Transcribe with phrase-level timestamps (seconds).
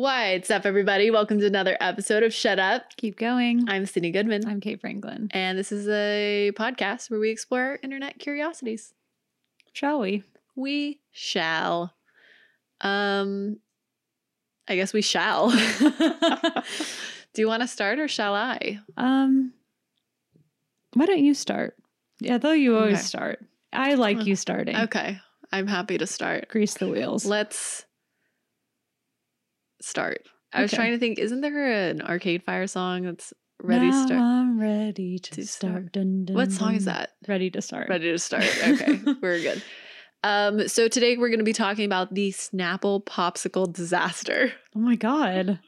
[0.00, 1.10] What's up, everybody?
[1.10, 2.82] Welcome to another episode of Shut Up.
[2.98, 3.64] Keep going.
[3.66, 5.28] I'm Sydney Goodman, I'm Kate Franklin.
[5.30, 8.92] and this is a podcast where we explore internet curiosities.
[9.72, 10.22] Shall we?
[10.54, 11.94] We shall.
[12.82, 13.58] Um,
[14.68, 15.48] I guess we shall.
[17.32, 18.80] Do you want to start or shall I?
[18.98, 19.54] um,
[20.92, 21.74] why don't you start?
[22.20, 23.02] Yeah, though you always Okay.
[23.02, 23.38] start.
[23.72, 24.76] I like you starting.
[24.76, 25.18] Okay,
[25.52, 26.48] I'm happy to start.
[26.50, 27.24] Grease the wheels.
[27.24, 27.86] Let's
[29.86, 30.26] start.
[30.52, 30.76] I was Okay.
[30.82, 33.32] trying to think, isn't there an Arcade Fire song that's
[33.62, 34.20] ready to start?
[34.20, 35.72] I'm ready to, to start.
[35.72, 35.92] start.
[35.92, 37.10] Dun, dun, What song is that?
[37.28, 37.88] Ready to start.
[37.88, 38.44] Ready to start.
[38.62, 39.62] Okay, we're good.
[40.24, 44.52] Um, so today we're going to be talking about the Snapple popsicle disaster.
[44.74, 45.60] Oh my god.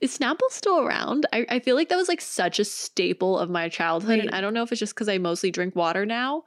[0.00, 1.26] Is Snapple still around?
[1.32, 4.40] I, I feel like that was like such a staple of my childhood, and I
[4.40, 6.44] don't know if it's just because I mostly drink water now,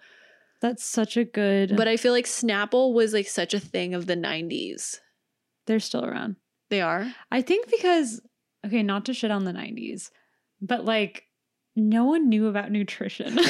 [0.61, 1.75] That's such a good.
[1.77, 4.97] but I feel like Snapple was like such a thing of the '90s.
[5.67, 6.37] they're still around.
[6.71, 7.13] They are.
[7.31, 8.21] I think because
[8.65, 10.09] okay, not to shit on the '90s,
[10.59, 11.25] but like
[11.75, 13.39] no one knew about nutrition.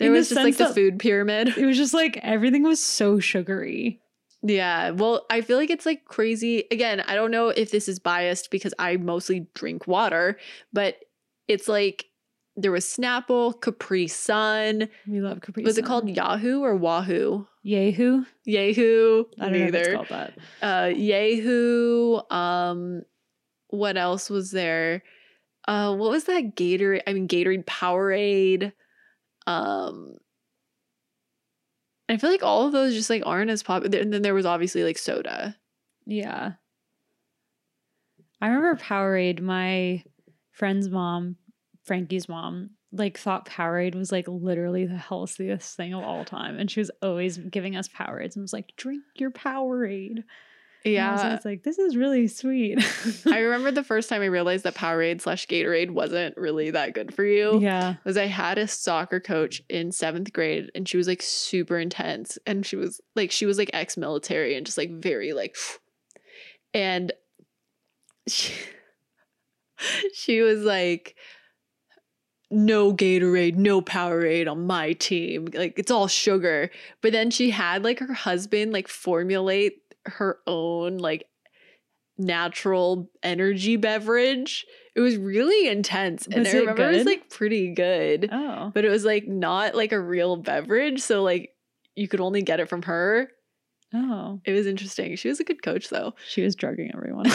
[0.00, 1.56] There In the was just like the food pyramid.
[1.56, 4.00] It was just like everything was so sugary.
[4.42, 4.90] Yeah.
[4.90, 6.64] Well, I feel like it's like crazy.
[6.72, 10.36] Again, I don't know if this is biased because I mostly drink water,
[10.72, 10.96] but
[11.46, 12.06] it's like
[12.56, 14.88] there was Snapple, Capri Sun.
[15.08, 15.62] We love Capri.
[15.62, 15.66] Sun.
[15.66, 17.46] Was it called Yahoo or Wahoo?
[17.62, 18.24] Yahoo?
[18.44, 19.24] Yahoo.
[19.40, 19.78] I don't know if Neither.
[19.80, 20.38] it's called that.
[20.62, 22.20] uh Yahoo.
[22.30, 23.02] Um
[23.68, 25.02] what else was there?
[25.66, 27.02] Uh what was that Gatorade?
[27.06, 28.72] I mean Gatorade Powerade.
[29.46, 30.14] Um
[32.08, 33.98] I feel like all of those just like aren't as popular.
[33.98, 35.56] And then there was obviously like soda.
[36.06, 36.52] Yeah.
[38.42, 40.04] I remember Powerade, my
[40.52, 41.36] friend's mom,
[41.84, 46.58] Frankie's mom, like thought Powerade was like literally the healthiest thing of all time.
[46.58, 50.24] And she was always giving us Powerades and was like, drink your Powerade.
[50.86, 51.38] And I was Yeah.
[51.46, 52.78] like, this is really sweet.
[53.26, 57.14] I remember the first time I realized that Powerade slash Gatorade wasn't really that good
[57.14, 57.58] for you.
[57.60, 57.94] yeah.
[58.04, 62.38] was I had a soccer coach in seventh grade and she was like super intense
[62.46, 65.56] and she was like she was like ex-military and just like very like
[66.74, 67.12] and
[68.28, 68.52] she,
[70.14, 71.16] she was like
[72.54, 75.48] no Gatorade, no Powerade on my team.
[75.52, 76.70] Like it's all sugar.
[77.00, 81.26] But then she had like her husband like formulate her own like
[82.16, 84.66] natural energy beverage.
[84.94, 86.26] It was really intense.
[86.26, 88.28] And Was I it remember it was like pretty good.
[88.30, 88.70] Oh.
[88.72, 91.00] But it was like not like a real beverage.
[91.00, 91.54] So like
[91.96, 93.30] you could only get it from her.
[93.92, 94.40] Oh.
[94.44, 95.14] It was interesting.
[95.16, 96.14] She was a good coach though.
[96.28, 97.30] She was drugging everyone.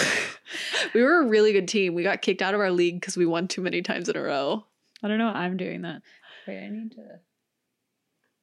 [0.93, 1.93] we were a really good team.
[1.93, 4.21] We got kicked out of our league because we won too many times in a
[4.21, 4.65] row.
[5.03, 5.29] I don't know.
[5.29, 6.01] I'm doing that.
[6.47, 7.19] Wait, I need to.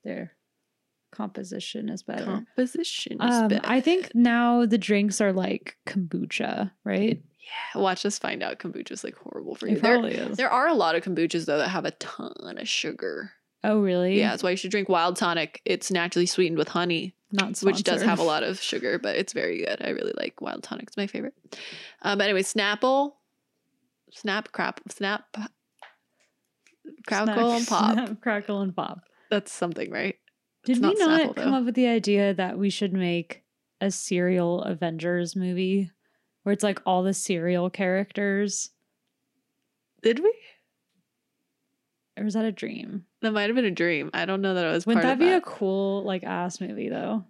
[0.04, 0.32] Their
[1.12, 2.24] composition is better.
[2.24, 3.60] Composition is Um, better.
[3.68, 7.22] I think now the drinks are like kombucha, right?
[7.74, 9.76] Yeah, watch us find out kombucha's like horrible for you.
[9.76, 10.36] It There, is.
[10.36, 13.32] there are a lot of kombuchas though that have a ton of sugar.
[13.64, 14.18] Oh, really?
[14.18, 15.60] Yeah, that's why you should drink wild tonic.
[15.64, 19.32] It's naturally sweetened with honey, Not which does have a lot of sugar, but it's
[19.32, 19.80] very good.
[19.82, 20.84] I really like wild tonic.
[20.88, 21.34] It's my favorite.
[22.02, 23.14] Um, but anyway, Snapple,
[24.12, 25.24] Snap, crap, Snap,
[27.06, 28.20] Crackle and Pop.
[28.20, 29.00] Crackle and pop.
[29.30, 30.16] That's something, right?
[30.64, 31.58] Did we not Snapple, come though.
[31.58, 33.42] up with the idea that we should make
[33.80, 35.90] a cereal Avengers movie
[36.42, 38.70] where it's like all the cereal characters?
[40.02, 40.32] Did we?
[42.16, 43.04] Or was that a dream?
[43.22, 44.10] That might have been a dream.
[44.14, 45.38] I don't know that I was Wouldn't that be that.
[45.38, 47.24] a cool like ass movie though?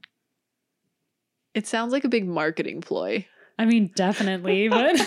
[1.54, 3.26] it sounds like a big marketing ploy.
[3.58, 5.00] I mean, definitely, but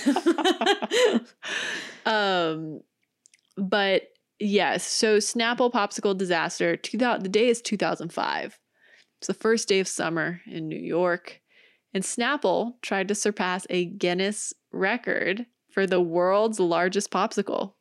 [2.08, 2.82] um,
[3.56, 4.02] but
[4.40, 4.86] yes.
[4.86, 6.76] So Snapple popsicle disaster.
[6.76, 8.60] 2000, the day is two thousand five.
[9.20, 11.42] It's the first day of summer in New York,
[11.94, 17.74] and Snapple tried to surpass a Guinness record for the world's largest popsicle.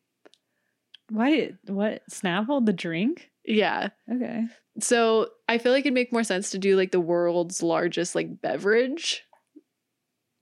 [1.11, 1.53] why?
[1.67, 3.31] What Snapple the drink?
[3.45, 3.89] Yeah.
[4.13, 4.45] Okay.
[4.81, 8.41] So I feel like it'd make more sense to do like the world's largest like
[8.41, 9.23] beverage.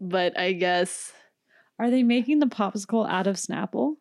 [0.01, 1.13] But I guess
[1.79, 3.97] Are they making the popsicle out of Snapple?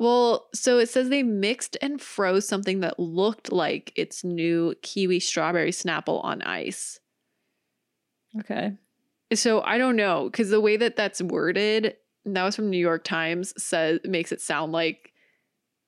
[0.00, 5.20] Well, so it says they mixed and froze something that looked like its new kiwi
[5.20, 7.00] strawberry Snapple on ice.
[8.40, 8.72] Okay.
[9.34, 13.04] So I don't know because the way that that's worded, that was from New York
[13.04, 15.12] Times, says makes it sound like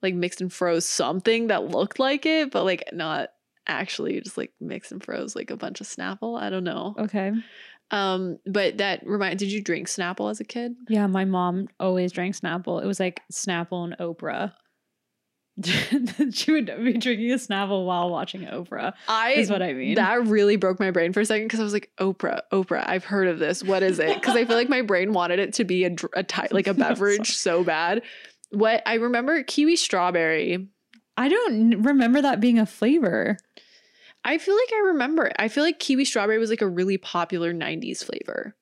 [0.03, 3.31] like mixed and froze something that looked like it, but like not
[3.67, 6.39] actually just like mixed and froze like a bunch of Snapple.
[6.39, 6.95] I don't know.
[6.99, 7.33] Okay.
[7.93, 10.75] Um, but that remind did you drink Snapple as a kid?
[10.89, 12.83] Yeah, my mom always drank Snapple.
[12.83, 14.53] It was like Snapple and Oprah.
[16.33, 18.95] she would be drinking a Snapple while watching Oprah.
[19.07, 19.97] I Is what I mean.
[19.97, 23.05] that really broke my brain for a second because I was like, Oprah, Oprah, I've
[23.05, 23.63] heard of this.
[23.63, 24.15] What is it?
[24.15, 26.75] Because I feel like my brain wanted it to be a, a ty- like a
[26.75, 28.03] beverage so bad.
[28.51, 30.69] What I remember, kiwi strawberry.
[31.19, 33.37] I don't remember that being a flavor.
[34.25, 35.27] I feel like I remember.
[35.27, 35.37] it.
[35.39, 38.57] I feel like kiwi strawberry was like a really popular '90s flavor.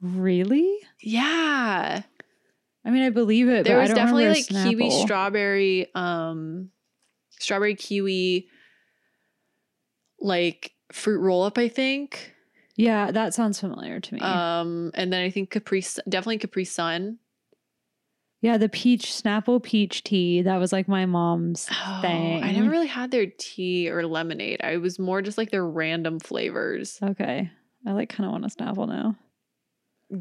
[0.00, 0.78] Really?
[1.02, 2.02] Yeah,
[2.84, 3.64] I mean, I believe it.
[3.64, 6.70] there but I was definitely like kiwi strawberry, um,
[7.30, 8.48] strawberry kiwi,
[10.20, 11.58] like fruit roll up.
[11.58, 12.34] I think.
[12.76, 14.20] Yeah, that sounds familiar to me.
[14.20, 17.18] Um, and then I think Capri, definitely Capri Sun.
[18.40, 20.42] Yeah, the peach Snapple peach tea.
[20.42, 22.42] That was like my mom's Oh, thing.
[22.42, 24.60] I never really had their tea or lemonade.
[24.62, 26.98] I was more just like their random flavors.
[27.02, 27.50] Okay,
[27.86, 29.16] I like kind of want a Snapple now.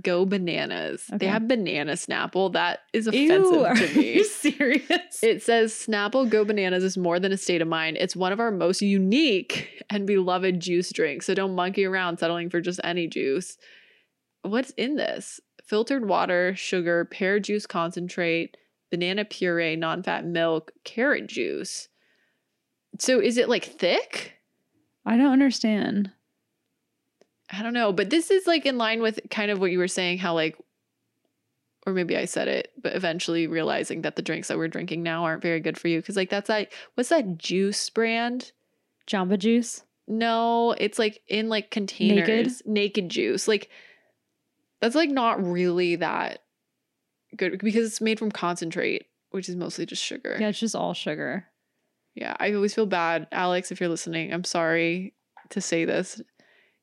[0.02, 1.06] Go bananas.
[1.14, 2.52] They have banana Snapple.
[2.52, 4.16] That is Ew, offensive are to me.
[4.16, 5.24] you serious?
[5.24, 7.96] It says Snapple Go Bananas is more than a state of mind.
[7.98, 11.26] It's one of our most unique and beloved juice drinks.
[11.26, 13.58] So don't monkey around settling for just any juice.
[14.42, 15.40] What's in this?
[15.68, 18.56] Filtered water, sugar, pear juice concentrate,
[18.90, 21.90] banana puree, non fat milk, carrot juice.
[23.00, 24.36] So is it like thick?
[25.06, 26.12] I don't understand.
[27.52, 29.90] I don't know, but this is like in line with kind of what you were
[29.90, 30.58] saying, how like,
[31.86, 35.26] or maybe I said it, but eventually realizing that the drinks that we're drinking now
[35.26, 36.02] aren't very good for you.
[36.02, 38.54] Cause like that's like, what's that juice brand?
[39.06, 39.84] Jamba Juice.
[40.08, 43.50] No, it's like in like containers, naked, juice.
[43.50, 43.70] Like
[44.82, 46.40] that's like not really that
[47.36, 50.38] good because it's made from concentrate, which is mostly just sugar.
[50.40, 51.46] Yeah, it's just all sugar.
[52.16, 53.28] Yeah, I always feel bad.
[53.32, 55.14] Alex, if you're listening, I'm sorry
[55.50, 56.22] to say this.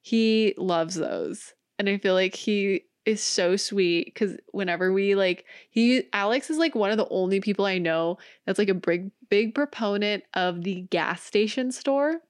[0.01, 1.55] He loves those.
[1.79, 6.59] And I feel like he is so sweet because whenever we like, he, Alex is
[6.59, 10.63] like one of the only people I know that's like a big, big proponent of
[10.63, 12.21] the gas station store.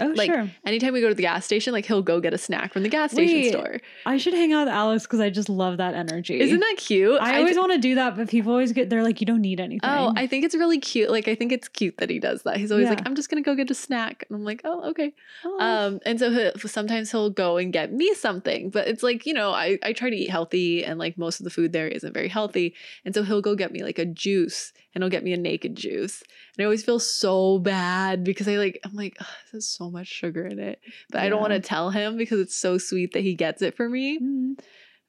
[0.00, 0.50] Oh, Like, sure.
[0.64, 2.88] Anytime we go to the gas station, like he'll go get a snack from the
[2.88, 3.80] gas station Wait, store.
[4.06, 6.40] I should hang out with Alex because I just love that energy.
[6.40, 7.20] Isn't that cute?
[7.20, 9.40] I always th- want to do that, but people always get they're like, you don't
[9.40, 9.88] need anything.
[9.88, 11.10] Oh, I think it's really cute.
[11.10, 12.56] Like, I think it's cute that he does that.
[12.56, 14.24] He's always like, I'm just going to go get a snack.
[14.28, 15.12] And I'm like, oh, okay.
[15.44, 15.60] Oh.
[15.60, 19.34] Um, and so he'll, sometimes he'll go and get me something, but it's like, you
[19.34, 22.12] know, I, I try to eat healthy and like most of the food there isn't
[22.12, 22.74] very healthy.
[23.04, 25.76] And so he'll go get me like a juice and he'll get me a naked
[25.76, 26.22] juice.
[26.56, 29.83] And I always feel so bad because I like, I'm like, "Ugh, this has so
[29.90, 33.12] much sugar in it, but I don't want to tell him because it's so sweet
[33.12, 34.18] that he gets it for me.
[34.18, 34.58] Mm.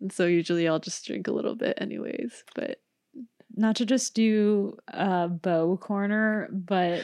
[0.01, 2.79] And so usually I'll just drink a little bit anyways, but
[3.55, 7.03] not to just do a bow corner, but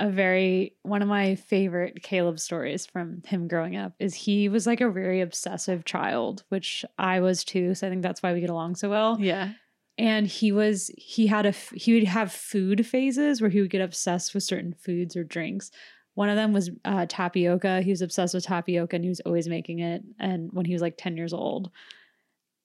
[0.00, 4.66] a very one of my favorite Caleb stories from him growing up is he was
[4.66, 7.74] like a very obsessive child, which I was too.
[7.74, 9.18] So I think that's why we get along so well.
[9.20, 9.52] yeah.
[9.98, 13.82] And he was he had a he would have food phases where he would get
[13.82, 15.70] obsessed with certain foods or drinks.
[16.14, 17.82] One of them was uh, tapioca.
[17.82, 20.02] He was obsessed with tapioca and he was always making it.
[20.18, 21.70] And when he was like ten years old,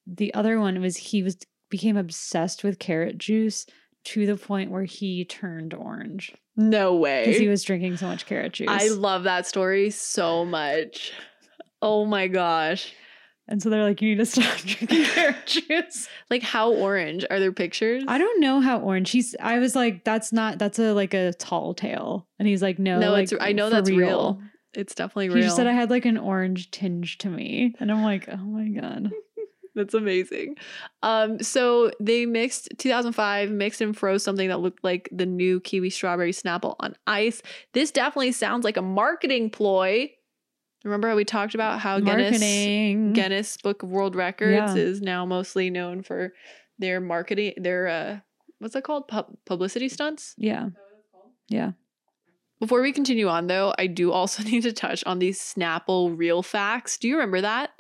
[0.08, 1.38] the other one was he was
[1.70, 3.66] became obsessed with carrot juice
[4.06, 7.26] to the point where he turned orange No way.
[7.26, 8.68] because he was drinking so much carrot juice.
[8.70, 11.12] I love that story so much.
[11.82, 12.94] Oh my gosh.
[13.48, 16.08] And so they're like, you need to stop drinking carrot juice.
[16.30, 17.26] Like how orange?
[17.30, 18.04] Are there pictures?
[18.08, 19.12] I don't know how orange.
[19.12, 19.36] He's.
[19.40, 20.58] I was like, that's not.
[20.58, 22.28] That's a like a tall tale.
[22.40, 24.42] And he's like, no, No, like, it's I know that's real.
[24.74, 25.38] It's definitely real.
[25.38, 28.38] He just said I had like an orange tinge to me, and I'm like, oh
[28.38, 29.12] my god.
[29.76, 30.56] That's amazing.
[31.04, 35.90] Um, so they mixed 2005, mixed and froze something that looked like the new kiwi
[35.90, 37.42] strawberry Snapple on ice.
[37.74, 40.12] This definitely sounds like a marketing ploy.
[40.86, 43.14] Remember how we talked about how Guinness Marketing.
[43.14, 44.76] Guinness Book of World Records Yeah.
[44.76, 46.32] is now mostly known for
[46.78, 48.20] their marketing, their uh,
[48.60, 49.08] what's that called?
[49.08, 50.36] Pub- publicity stunts.
[50.38, 50.70] Yeah.
[51.50, 51.72] Yeah.
[52.60, 56.44] Before we continue on, though, I do also need to touch on these Snapple real
[56.44, 56.98] facts.
[56.98, 57.72] Do you remember that?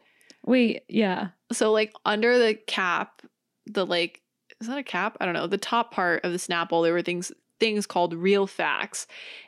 [0.43, 0.83] Wait.
[0.89, 1.29] Yeah.
[1.51, 3.21] So, like, under the cap,
[3.67, 4.21] the like,
[4.59, 5.17] is that a cap?
[5.21, 5.47] I don't know.
[5.47, 9.07] The top part of the Snapple, there were things things called real facts.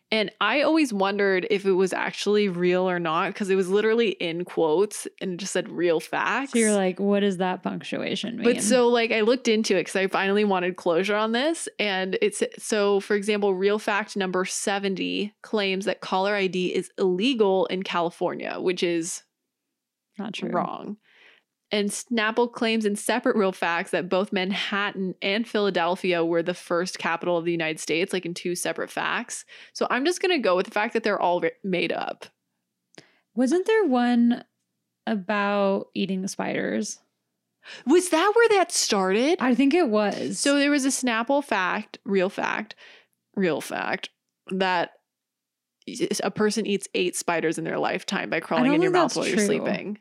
[0.09, 4.11] And I always wondered if it was actually real or not because it was literally
[4.11, 6.53] in quotes and it just said real facts.
[6.53, 8.45] So you're like, what does that punctuation mean?
[8.45, 11.67] But so like I looked into it because I finally wanted closure on this.
[11.77, 17.65] And it's so for example, real fact number 70 claims that caller ID is illegal
[17.65, 19.23] in California, which is
[20.17, 20.49] not true.
[20.49, 20.97] wrong.
[21.69, 26.97] And Snapple claims in separate real facts that both Manhattan and Philadelphia were the first
[26.97, 29.43] capital of the United States, like in two separate facts.
[29.73, 32.25] So I'm just gonna go with the fact that they're all made up.
[33.35, 34.45] Wasn't there one
[35.05, 36.99] about eating the spiders?
[37.85, 39.37] Was that where that started?
[39.41, 40.39] I think it was.
[40.39, 42.75] So there was a Snapple fact, real fact,
[43.35, 44.09] real fact
[44.51, 44.91] that
[46.23, 49.37] a person eats eight spiders in their lifetime by crawling in your mouth while you're
[49.37, 49.99] sleeping.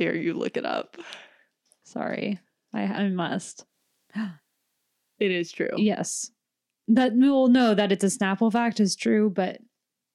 [0.00, 0.96] Dare you look it up?
[1.84, 2.40] Sorry.
[2.72, 3.66] I, I must.
[5.18, 6.30] It is true, Yes.
[6.88, 9.58] That well, no, that it's a Snapple fact is true, but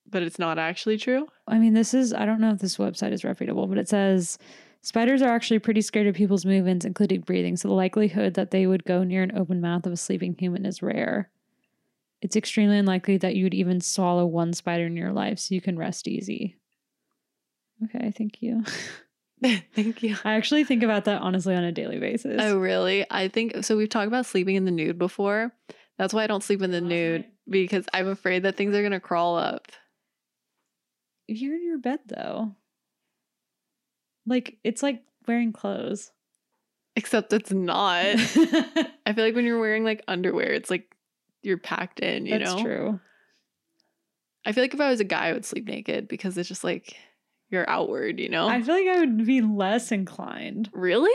[0.10, 1.28] but it's not actually true.
[1.48, 4.40] I mean, this is, I don't know if this website is reputable, but it says
[4.82, 7.56] spiders are actually pretty scared of people's movements, including breathing.
[7.56, 10.66] So the likelihood that they would go near an open mouth of a sleeping human
[10.66, 11.30] is rare.
[12.24, 15.62] It's extremely unlikely that you would even swallow one spider in your life, so you
[15.62, 16.58] can rest easy.
[17.84, 18.64] Okay, thank you.
[19.76, 20.16] Thank you.
[20.24, 22.40] I actually think about that honestly on a daily basis.
[22.42, 23.06] Oh, really?
[23.10, 23.78] I think so.
[23.78, 25.52] We've talked about sleeping in the nude before.
[25.98, 28.92] That's why I don't sleep in the nude because I'm afraid that things are going
[28.92, 29.72] to crawl up.
[31.28, 32.56] You're in your bed though.
[34.26, 36.12] Like, it's like wearing clothes.
[36.96, 38.06] Except it's not.
[38.06, 40.96] I feel like when you're wearing like underwear, it's like
[41.44, 42.64] you're packed in, you That's know?
[42.64, 43.00] true.
[44.46, 46.64] I feel like if I was a guy, I would sleep naked because it's just
[46.64, 46.96] like
[47.56, 48.48] you're outward, you know?
[48.48, 50.70] I feel like I would be less inclined.
[50.74, 51.10] really?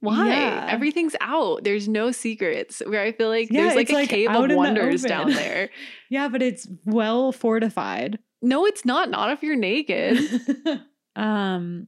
[0.00, 0.28] Why?
[0.28, 0.66] Yeah.
[0.70, 1.62] Everything's out.
[1.62, 2.80] There's no secrets.
[2.86, 5.68] Where I feel like Yeah, there's like a like, cave of wonders down there.
[6.08, 8.18] Yeah, but it's well fortified.
[8.42, 9.10] No, it's not.
[9.10, 10.18] Not if you're naked.
[11.16, 11.86] um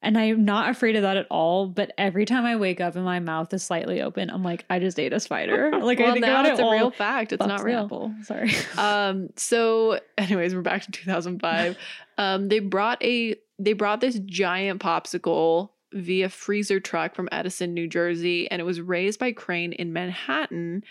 [0.00, 3.04] and I'm not afraid of that at all, but every time I wake up and
[3.04, 5.72] my mouth is slightly open, I'm like, I just ate a spider.
[5.82, 7.32] Like I think now it's it a real fact.
[7.32, 7.88] It's not real.
[7.88, 8.24] Snapple.
[8.24, 8.52] Sorry.
[8.78, 11.76] um so anyways we're back to 2005
[12.18, 17.88] um they brought a they brought this giant popsicle via freezer truck from edison new
[17.88, 20.82] jersey and it was raised by crane in manhattan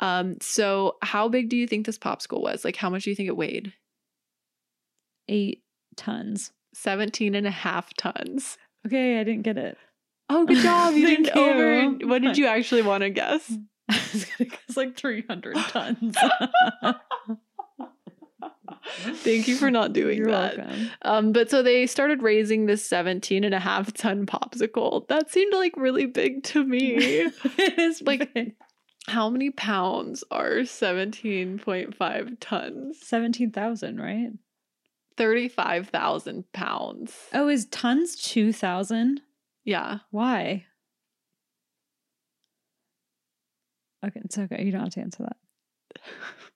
[0.00, 3.16] um so how big do you think this popsicle was like how much do you
[3.16, 3.72] think it weighed
[5.28, 5.62] Eight
[5.96, 6.50] tons.
[6.74, 9.78] 17 and a half tons Okay, I didn't get it.
[10.28, 13.50] oh good job you didn't over what did you actually want to guess
[13.88, 16.16] I was gonna guess like 300 tons.
[19.16, 20.58] thank you for not doing You're that.
[21.02, 25.06] Um, but so they started raising this 17 and a half ton popsicle.
[25.08, 26.96] That seemed like really big to me.
[26.98, 28.56] it is Like- like
[29.08, 32.98] How many pounds are 17.5 tons?
[33.02, 34.30] 17,000, right?
[35.16, 37.14] 35,000 pounds.
[37.34, 39.20] Oh, is tons 2,000?
[39.64, 39.98] Yeah.
[40.10, 40.64] Why?
[44.04, 44.64] Okay, it's okay.
[44.64, 45.36] You don't have to answer that.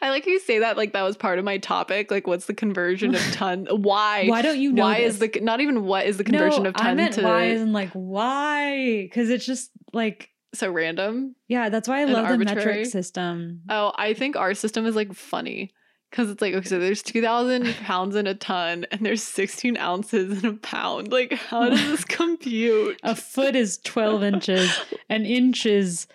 [0.00, 2.10] I like you say that like that was part of my topic.
[2.10, 3.66] Like, what's the conversion of ton?
[3.70, 4.26] Why?
[4.26, 6.76] Why don't you know Why is the not even what is the conversion no, of
[6.76, 9.02] ton I meant to why isn't like why?
[9.02, 11.34] Because it's just like so random?
[11.48, 13.62] yeah, that's why I And love the metric system.
[13.68, 15.72] Oh, I think our system is like funny
[16.10, 19.76] because it's like okay, so there's two thousand pounds in a ton, and there's sixteen
[19.76, 21.12] ounces in a pound.
[21.12, 22.98] Like, how does this compute?
[23.02, 26.06] A foot is 12 inches, an inch is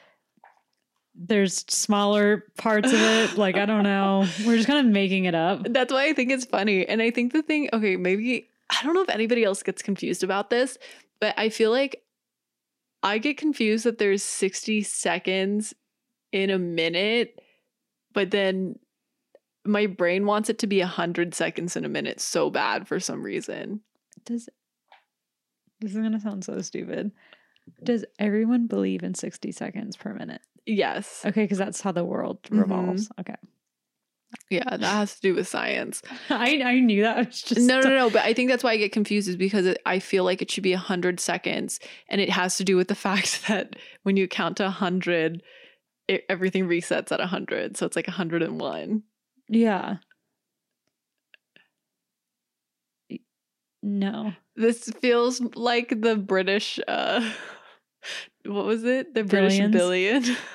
[1.15, 3.37] there's smaller parts of it.
[3.37, 4.27] Like, I don't know.
[4.45, 5.65] We're just kind of making it up.
[5.69, 7.69] That's why I think it's funny, and I think the thing.
[7.73, 10.77] Okay, maybe I don't know if anybody else gets confused about this,
[11.19, 12.03] but I feel like
[13.03, 15.73] I get confused that there's sixty seconds
[16.31, 17.39] in a minute,
[18.13, 18.79] but then
[19.65, 23.21] my brain wants it to be 100 seconds in a minute so bad for some
[23.21, 23.81] reason.
[24.25, 24.49] Does
[25.79, 27.11] this is gonna sound so stupid.
[27.83, 30.41] Does everyone believe in 60 seconds per minute?
[30.65, 31.23] Yes.
[31.25, 32.59] Okay, because that's how the world Mhm.
[32.59, 33.09] revolves.
[33.19, 33.35] Okay.
[34.49, 36.01] Yeah, that has to do with science.
[36.29, 38.09] I, I knew that was just No, no, no.
[38.09, 40.51] But I think that's why I get confused is because it, I feel like it
[40.51, 41.79] should be 100 seconds.
[42.09, 45.41] And it has to do with the fact that when you count to 100,
[46.07, 47.77] it, everything resets at 100.
[47.77, 49.03] So it's like 101.
[49.49, 49.97] Yeah.
[53.83, 54.33] No.
[54.61, 57.27] This feels like the British, uh,
[58.45, 59.13] what was it?
[59.13, 59.75] The British Billions?
[59.75, 60.37] billion.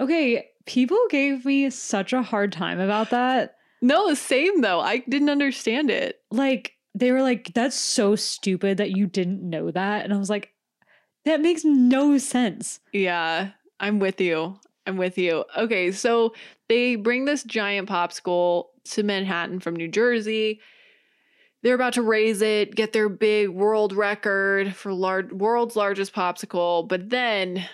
[0.00, 3.56] Okay, people gave me such a hard time about that.
[3.80, 4.80] no, same though.
[4.80, 6.20] I didn't understand it.
[6.32, 10.04] Like, they were like, that's so stupid that you didn't know that.
[10.04, 10.50] And I was like,
[11.24, 12.80] that makes no sense.
[12.92, 14.58] Yeah, I'm with you.
[14.84, 15.44] I'm with you.
[15.56, 16.34] Okay, so
[16.68, 20.60] they bring this giant popsicle to Manhattan from New Jersey.
[21.64, 26.86] They're about to raise it, get their big world record for large world's largest popsicle,
[26.86, 27.66] but then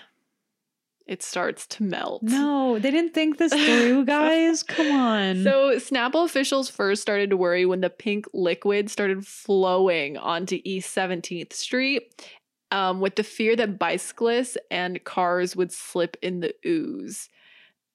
[1.05, 2.23] it starts to melt.
[2.23, 4.63] No, they didn't think this through, guys.
[4.63, 5.43] Come on.
[5.43, 10.95] So Snapple officials first started to worry when the pink liquid started flowing onto East
[10.95, 12.31] 17th Street,
[12.71, 17.27] um, with the fear that bicyclists and cars would slip in the ooze.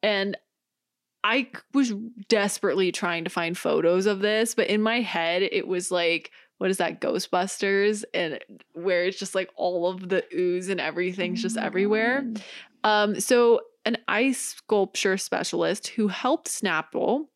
[0.02, 0.36] And
[1.26, 1.92] I was
[2.28, 6.70] desperately trying to find photos of this, but in my head it was like, what
[6.70, 8.04] is that, Ghostbusters?
[8.14, 8.38] And
[8.74, 12.24] where it's just like all of the ooze and everything's just everywhere.
[12.84, 17.26] Um, so an ice sculpture specialist who helped Snapple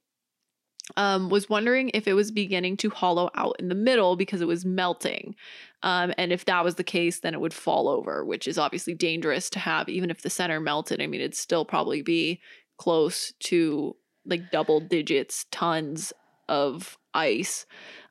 [0.96, 4.48] um, was wondering if it was beginning to hollow out in the middle because it
[4.48, 5.34] was melting.
[5.82, 8.94] Um, and if that was the case, then it would fall over, which is obviously
[8.94, 9.88] dangerous to have.
[9.88, 12.40] Even if the center melted, I mean, it'd still probably be
[12.80, 13.94] close to
[14.24, 16.14] like double digits tons
[16.48, 17.66] of ice.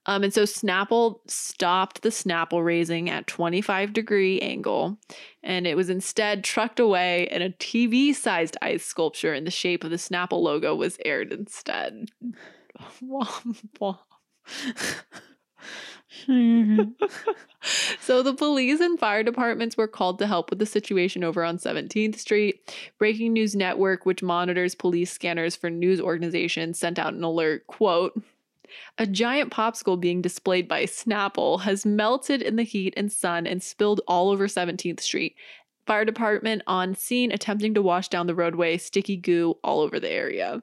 [0.05, 4.97] Um, and so Snapple stopped the Snapple raising at 25 degree angle,
[5.41, 9.83] and it was instead trucked away, and a TV sized ice sculpture in the shape
[9.83, 12.09] of the Snapple logo was aired instead.
[13.03, 13.97] Womp womp.
[16.27, 17.05] Mm-hmm.
[17.99, 21.57] so the police and fire departments were called to help with the situation over on
[21.57, 22.73] 17th Street.
[22.97, 28.21] Breaking News Network, which monitors police scanners for news organizations, sent out an alert, quote,
[28.97, 33.63] a giant popsicle being displayed by Snapple has melted in the heat and sun and
[33.63, 35.35] spilled all over 17th Street.
[35.85, 40.11] Fire department on scene attempting to wash down the roadway, sticky goo all over the
[40.11, 40.61] area.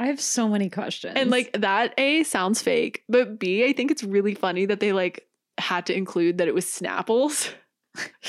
[0.00, 1.12] I have so many questions.
[1.14, 4.92] And like that A sounds fake, but B, I think it's really funny that they
[4.92, 5.28] like
[5.58, 7.52] had to include that it was Snapples.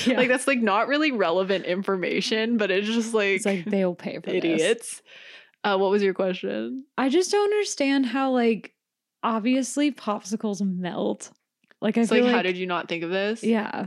[0.04, 0.16] Yeah.
[0.16, 4.16] Like that's like not really relevant information, but it's just like, it's like they'll pay
[4.16, 4.34] for this.
[4.34, 5.02] idiots.
[5.62, 6.84] Uh, what was your question?
[6.98, 8.74] I just don't understand how like
[9.22, 11.30] obviously popsicles melt.
[11.80, 13.44] Like I feel like, like, how did you not think of this?
[13.44, 13.86] yeah.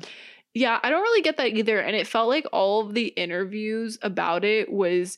[0.54, 1.80] Yeah, I don't really get that either.
[1.80, 5.18] And it felt like all of the interviews about it was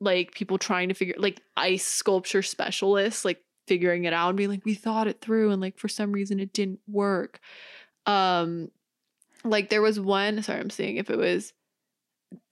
[0.00, 4.50] like people trying to figure like ice sculpture specialists, like figuring it out and being
[4.50, 7.40] like, we thought it through and like for some reason it didn't work.
[8.06, 8.70] Um
[9.44, 11.52] like there was one, sorry, I'm seeing if it was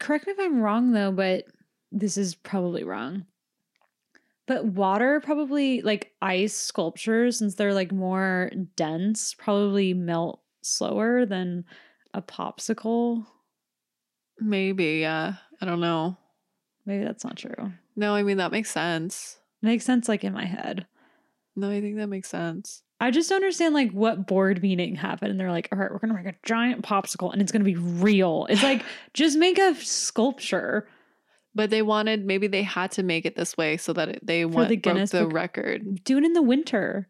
[0.00, 1.44] Correct me if I'm wrong though, but
[1.92, 3.26] this is probably wrong.
[4.46, 11.64] But water probably like ice sculptures, since they're like more dense, probably melt slower than
[12.14, 13.26] a popsicle.
[14.40, 15.34] maybe, yeah.
[15.60, 16.16] I don't know.
[16.86, 17.72] Maybe that's not true.
[17.96, 19.38] No, I mean that makes sense.
[19.60, 20.86] Makes sense like in my head.
[21.56, 22.82] No, I think that makes sense.
[23.00, 25.98] I just don't understand like what board meeting happened and they're like, all right, we're
[25.98, 28.46] gonna make a giant popsicle and it's gonna be real.
[28.48, 30.88] It's like just make a sculpture.
[31.54, 34.44] But they wanted maybe they had to make it this way so that it, they
[34.44, 36.04] want the broke the Book- record.
[36.04, 37.08] Do it in the winter.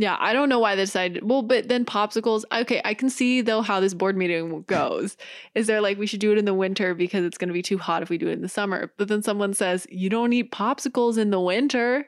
[0.00, 1.28] Yeah, I don't know why they decided.
[1.28, 2.44] Well, but then popsicles.
[2.52, 5.16] Okay, I can see though how this board meeting goes.
[5.56, 7.62] Is they're like we should do it in the winter because it's going to be
[7.62, 8.92] too hot if we do it in the summer.
[8.96, 12.06] But then someone says you don't eat popsicles in the winter.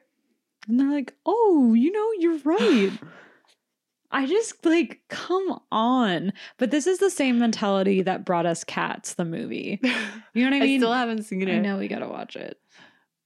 [0.69, 2.93] And they're like, oh, you know, you're right.
[4.13, 6.33] I just like, come on.
[6.59, 9.81] But this is the same mentality that brought us Cats, the movie.
[10.33, 10.77] You know what I mean?
[10.77, 11.57] I still haven't seen it.
[11.57, 12.57] I know we gotta watch it.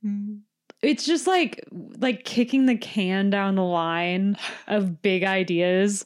[0.03, 0.41] Mm.
[0.85, 1.65] It's just like
[1.99, 6.05] like kicking the can down the line of big ideas.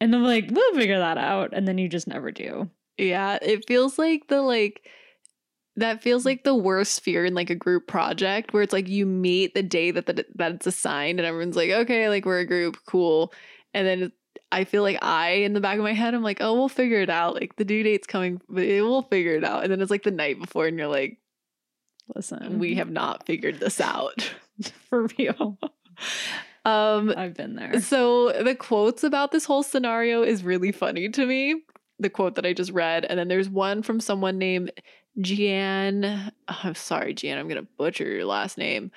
[0.00, 1.50] And I'm like, we'll figure that out.
[1.52, 2.68] And then you just never do.
[2.98, 4.86] Yeah, it feels like the like
[5.76, 9.06] that feels like the worst fear in like a group project where it's like you
[9.06, 12.46] meet the day that the, that it's assigned and everyone's like, okay, like we're a
[12.46, 13.32] group, cool,
[13.72, 14.12] and then
[14.52, 17.00] I feel like I in the back of my head I'm like, oh, we'll figure
[17.00, 17.34] it out.
[17.34, 19.64] Like the due date's coming, but we'll figure it out.
[19.64, 21.18] And then it's like the night before, and you're like,
[22.14, 24.34] Listen, we have not figured this out.
[24.88, 25.58] for real.
[26.64, 27.80] Um, I've been there.
[27.80, 31.62] So the quotes about this whole scenario is really funny to me.
[31.98, 34.72] The quote that I just read, and then there's one from someone named
[35.20, 36.04] Gian.
[36.48, 37.38] oh, I'm sorry, Gian.
[37.38, 38.90] I'm gonna butcher your last name.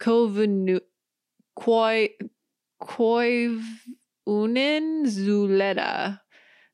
[0.00, 0.80] Kovenu
[1.56, 2.10] Koi
[2.82, 3.60] Koivunen
[5.06, 6.20] Zuleta,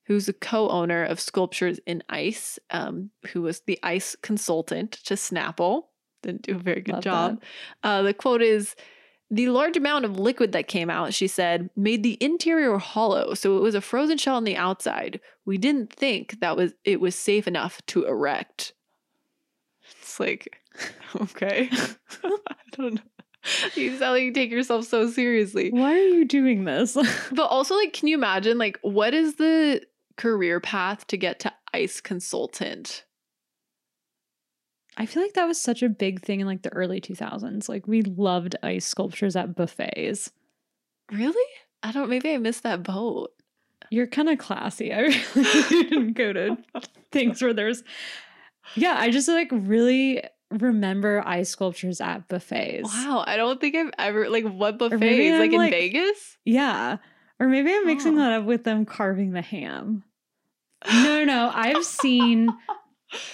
[0.06, 5.84] who's a co-owner of Sculptures in Ice, um, who was the ice consultant to Snapple.
[6.22, 7.42] Didn't do a very good Love job.
[7.82, 8.74] Uh, the quote is
[9.30, 13.56] the large amount of liquid that came out, she said, made the interior hollow, so
[13.56, 15.20] it was a frozen shell on the outside.
[15.44, 18.74] We didn't think that was it was safe enough to erect.
[20.00, 20.60] It's like,
[21.20, 21.68] okay.
[22.24, 23.00] I don't know.
[23.74, 25.70] You sound like you take yourself so seriously.
[25.70, 26.96] Why are you doing this?
[27.32, 29.82] But also, like, can you imagine, like, what is the
[30.16, 33.04] career path to get to ice consultant?
[34.96, 37.68] I feel like that was such a big thing in like the early 2000s.
[37.68, 40.30] Like we loved ice sculptures at buffets.
[41.10, 41.50] Really?
[41.82, 43.32] I don't, maybe I missed that boat.
[43.90, 44.92] You're kind of classy.
[44.92, 45.22] I really
[45.68, 46.56] didn't go to
[47.12, 47.82] things where there's
[48.76, 52.84] Yeah, I just like really remember ice sculptures at buffets.
[52.94, 56.38] Wow, I don't think I've ever like what buffets like I'm, in like- Vegas.
[56.44, 56.98] Yeah.
[57.40, 58.18] Or maybe I'm mixing Oh.
[58.22, 60.04] that up with them carving the ham.
[60.92, 62.48] No, no, I've seen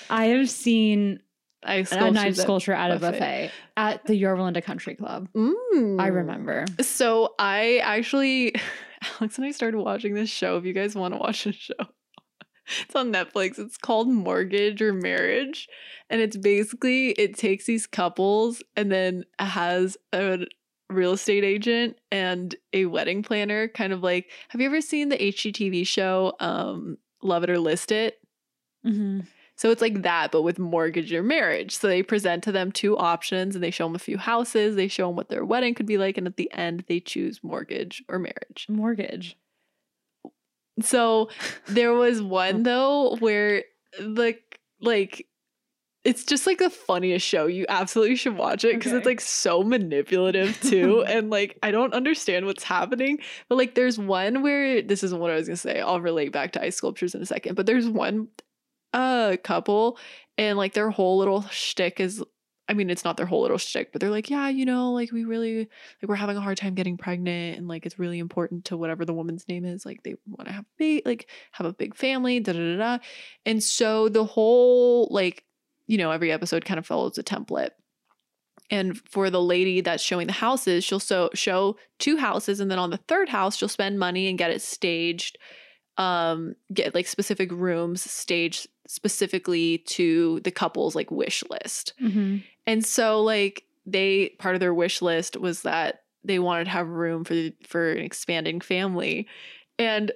[0.08, 1.20] I have seen
[1.62, 3.10] I a knife sculpture at a buffet.
[3.18, 5.28] buffet at the Yorba Country Club.
[5.34, 6.14] I Mm.
[6.14, 6.64] remember.
[6.80, 8.54] So I actually,
[9.20, 10.56] Alex and I started watching this show.
[10.56, 11.74] If you guys want to watch this show,
[12.82, 13.58] it's on Netflix.
[13.58, 15.68] It's called Mortgage or Marriage.
[16.08, 20.46] And it's basically it takes these couples and then has a
[20.90, 25.16] real estate agent and a wedding planner kind of like have you ever seen the
[25.18, 28.18] HGTV show um Love It or List It?
[28.86, 29.26] Mhm.
[29.56, 31.76] So it's like that, but with mortgage or marriage.
[31.76, 34.74] So they present to them two options and they show them a few houses.
[34.74, 36.16] They show them what their wedding could be like.
[36.16, 38.64] And at the end, they choose mortgage or marriage.
[38.70, 39.36] Mortgage.
[40.80, 41.28] So
[41.66, 43.64] there was one though where
[43.98, 44.38] the
[44.80, 45.26] like
[46.02, 47.46] it's just like the funniest show.
[47.46, 51.02] You absolutely should watch it because it's like so manipulative too.
[51.06, 53.18] and like I don't understand what's happening.
[53.48, 55.80] But like there's one where this isn't what I was gonna say.
[55.80, 57.54] I'll relate back to ice sculptures in a second.
[57.54, 58.28] But there's one
[58.92, 59.98] uh couple
[60.38, 62.24] and like their whole little shtick is
[62.70, 65.10] I mean, it's not their whole little shtick, but they're like, yeah, you know, like
[65.10, 68.66] we really like we're having a hard time getting pregnant, and like it's really important
[68.66, 69.84] to whatever the woman's name is.
[69.84, 72.98] Like they want to have ba- like have a big family, da da da da.
[73.44, 75.42] And so the whole like,
[75.90, 77.70] you know, every episode kind of follows a template.
[78.70, 82.78] And for the lady that's showing the houses, she'll so show two houses, and then
[82.78, 85.36] on the third house, she'll spend money and get it staged,
[85.96, 91.94] um, get like specific rooms staged specifically to the couple's like wish list.
[92.00, 92.44] Mhm.
[92.68, 96.86] And so like they part of their wish list was that they wanted to have
[96.88, 99.26] room for the, for an expanding family.
[99.76, 100.12] And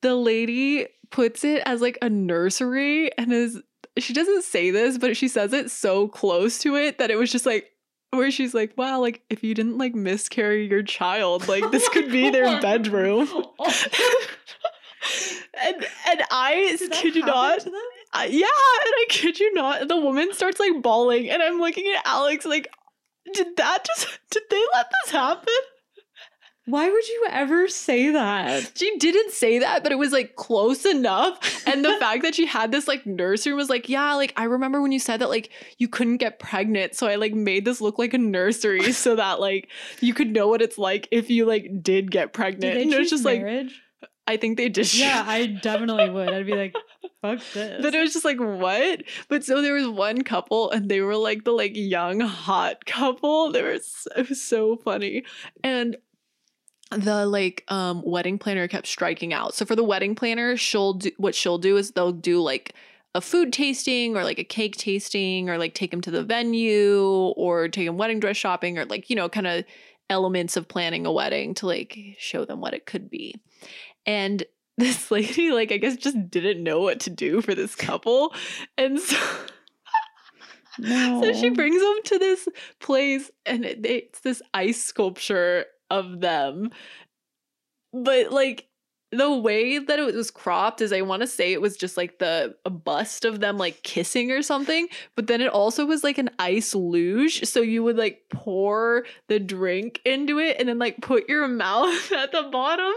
[0.00, 3.60] the lady puts it as like a nursery and is
[3.98, 7.30] she doesn't say this, but she says it so close to it that it was
[7.32, 7.70] just like
[8.10, 12.10] where she's like, wow, like if you didn't like miscarry your child, like this could
[12.10, 13.28] be their bedroom.
[15.64, 17.72] and and I Did kid you not, yeah,
[18.22, 22.44] and I kid you not, the woman starts like bawling, and I'm looking at Alex
[22.44, 22.68] like,
[23.32, 25.54] did that just did they let this happen?
[26.70, 28.72] Why would you ever say that?
[28.74, 31.66] She didn't say that, but it was like close enough.
[31.66, 34.80] And the fact that she had this like nursery was like, yeah, like I remember
[34.80, 37.98] when you said that like you couldn't get pregnant, so I like made this look
[37.98, 39.68] like a nursery so that like
[40.00, 42.60] you could know what it's like if you like did get pregnant.
[42.60, 43.80] Did they and it was just like marriage?
[44.30, 44.94] I think they did.
[44.94, 46.28] yeah, I definitely would.
[46.28, 46.74] I'd be like,
[47.20, 47.82] fuck this.
[47.82, 49.02] But it was just like, what?
[49.28, 53.50] But so there was one couple, and they were like the like young hot couple.
[53.50, 55.24] They were so, it was so funny,
[55.64, 55.96] and
[56.90, 59.54] the like um wedding planner kept striking out.
[59.54, 62.74] So for the wedding planner, she'll do what she'll do is they'll do like
[63.14, 67.32] a food tasting or like a cake tasting or like take them to the venue
[67.36, 69.64] or take them wedding dress shopping or like you know kind of
[70.10, 73.40] elements of planning a wedding to like show them what it could be.
[74.04, 74.42] And
[74.80, 78.34] this lady, like, I guess just didn't know what to do for this couple.
[78.78, 79.16] And so,
[80.78, 81.20] no.
[81.22, 82.48] so she brings them to this
[82.80, 86.70] place and it, it's this ice sculpture of them.
[87.92, 88.69] But like
[89.12, 92.18] the way that it was cropped is I want to say it was just like
[92.18, 96.18] the a bust of them like kissing or something, but then it also was like
[96.18, 97.44] an ice luge.
[97.44, 102.12] So you would like pour the drink into it and then like put your mouth
[102.12, 102.92] at the bottom.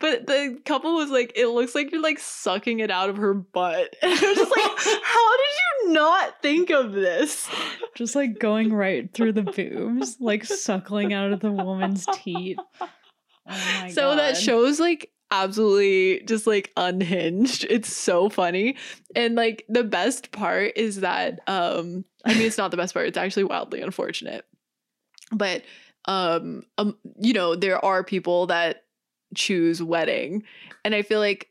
[0.00, 3.34] But the couple was like, it looks like you're like sucking it out of her
[3.34, 3.96] butt.
[4.04, 7.48] And I was just like, how did you not think of this?
[7.94, 12.58] just like going right through the boobs, like suckling out of the woman's teeth.
[12.80, 12.88] Oh
[13.46, 15.10] my so that shows like
[15.42, 17.66] absolutely just like unhinged.
[17.68, 18.76] It's so funny.
[19.16, 23.06] And like the best part is that um i mean it's not the best part.
[23.06, 24.44] It's actually wildly unfortunate.
[25.32, 25.62] But
[26.06, 28.84] um, um you know there are people that
[29.34, 30.44] choose wedding.
[30.84, 31.50] And i feel like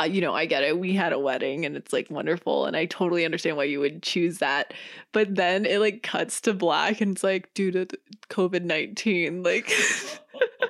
[0.00, 0.78] uh, you know i get it.
[0.78, 4.02] We had a wedding and it's like wonderful and i totally understand why you would
[4.02, 4.72] choose that.
[5.12, 7.86] But then it like cuts to black and it's like due to
[8.28, 9.72] covid-19 like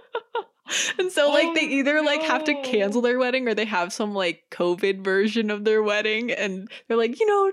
[0.99, 3.93] and so like they Oh, either like have to cancel their wedding or they have
[3.93, 7.53] some like covid version of their wedding and they're like you know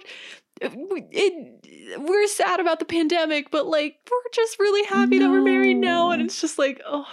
[0.64, 0.70] uh,
[1.12, 5.42] it, it, we're sad about the pandemic but like we're just really happy that we're
[5.42, 7.06] married now and it's just like oh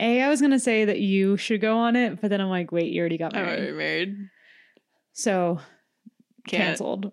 [0.00, 2.70] A, I was gonna say that you should go on it, but then I'm like,
[2.72, 3.48] wait, you already got married.
[3.60, 4.16] already married
[5.12, 5.60] So
[6.46, 7.12] can't canceled.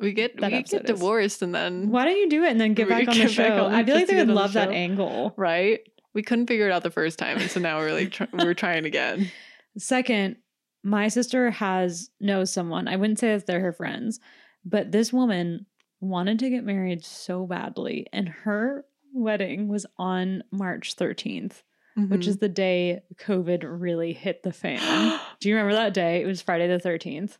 [0.00, 0.86] we get That we get is.
[0.86, 3.28] divorced and then Why don't you do it and then get We back on the
[3.28, 3.64] show?
[3.66, 5.34] on I feel like they would on the love that angle.
[5.36, 5.80] right
[6.14, 8.54] we couldn't figure it out the first time and so now we're like try- we're
[8.54, 9.30] trying again
[9.76, 10.36] Second,
[10.84, 12.86] my sister has knows someone.
[12.86, 14.20] I wouldn't say that they're her friends,
[14.64, 15.66] but this woman
[16.00, 21.62] wanted to get married so badly, and her wedding was on March 13th,
[21.96, 22.20] which Mm-hmm.
[22.30, 25.18] is the day COVID really hit the fan.
[25.40, 26.22] Do you remember that day?
[26.22, 27.38] It was Friday the 13th.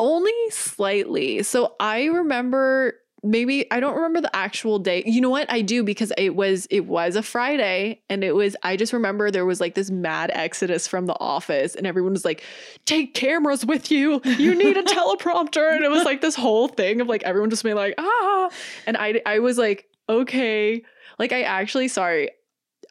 [0.00, 1.42] Only slightly.
[1.44, 5.02] So I remember maybe I don't remember the actual day.
[5.06, 5.50] You know what?
[5.50, 9.30] I do because it was it was a Friday and it was I just remember
[9.30, 12.42] there was like this mad exodus from the office and everyone was like
[12.84, 14.20] take cameras with you.
[14.24, 17.62] You need a teleprompter and it was like this whole thing of like everyone just
[17.62, 18.50] being like ah
[18.86, 20.82] and I I was like okay.
[21.18, 22.30] Like I actually sorry.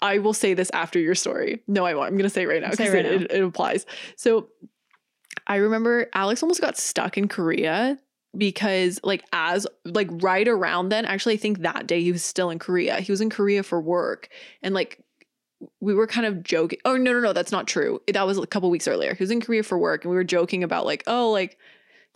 [0.02, 1.62] I will say this after your story.
[1.68, 2.08] No, I won't.
[2.08, 3.86] I'm going to say it right now because right it, it, it applies.
[4.16, 4.48] So
[5.46, 8.00] I remember Alex almost got stuck in Korea
[8.38, 12.50] because like as like right around then actually I think that day he was still
[12.50, 13.02] in Korea.
[13.02, 14.30] He was in Korea for work
[14.62, 15.04] and like
[15.80, 16.80] we were kind of joking.
[16.86, 18.02] Oh no no no that's not true.
[18.12, 19.14] That was a couple weeks earlier.
[19.14, 21.58] He was in Korea for work and we were joking about like oh like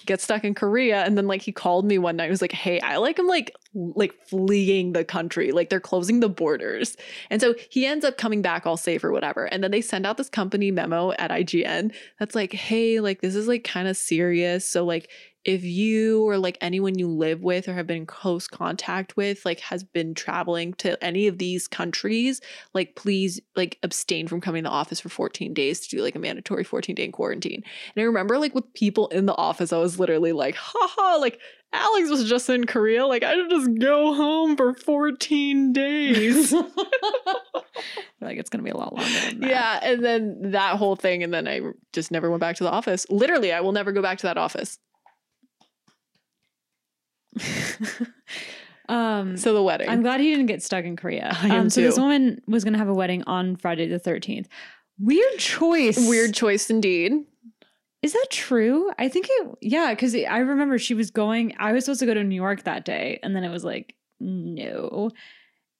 [0.06, 2.25] get stuck in Korea and then like he called me one night.
[2.25, 5.51] He was like, "Hey, I like I'm like like fleeing the country.
[5.51, 6.97] Like they're closing the borders."
[7.30, 9.45] And so he ends up coming back all safe or whatever.
[9.45, 13.36] And then they send out this company memo at IGN that's like, "Hey, like this
[13.36, 14.67] is like kind of serious.
[14.67, 15.10] So like
[15.45, 19.45] if you or like anyone you live with or have been in close contact with
[19.45, 22.41] like has been traveling to any of these countries
[22.73, 26.15] like please like abstain from coming to the office for 14 days to do like
[26.15, 27.63] a mandatory 14 day quarantine.
[27.95, 31.39] And i remember like with people in the office i was literally like haha like
[31.73, 36.53] alex was just in korea like i should just go home for 14 days.
[38.21, 39.49] Like it's gonna be a lot longer than that.
[39.49, 41.62] yeah and then that whole thing and then i
[41.93, 43.05] just never went back to the office.
[43.10, 44.79] Literally i will never go back to that office
[48.89, 51.36] um so the wedding I'm glad he didn't get stuck in Korea.
[51.41, 54.48] I am um, so this woman was gonna have a wedding on Friday the 13th.
[55.00, 55.98] Weird choice.
[56.08, 57.13] weird choice indeed
[58.02, 58.91] Is that true?
[58.98, 62.13] I think it, yeah, because I remember she was going, I was supposed to go
[62.13, 63.19] to New York that day.
[63.24, 65.12] And then it was like, no.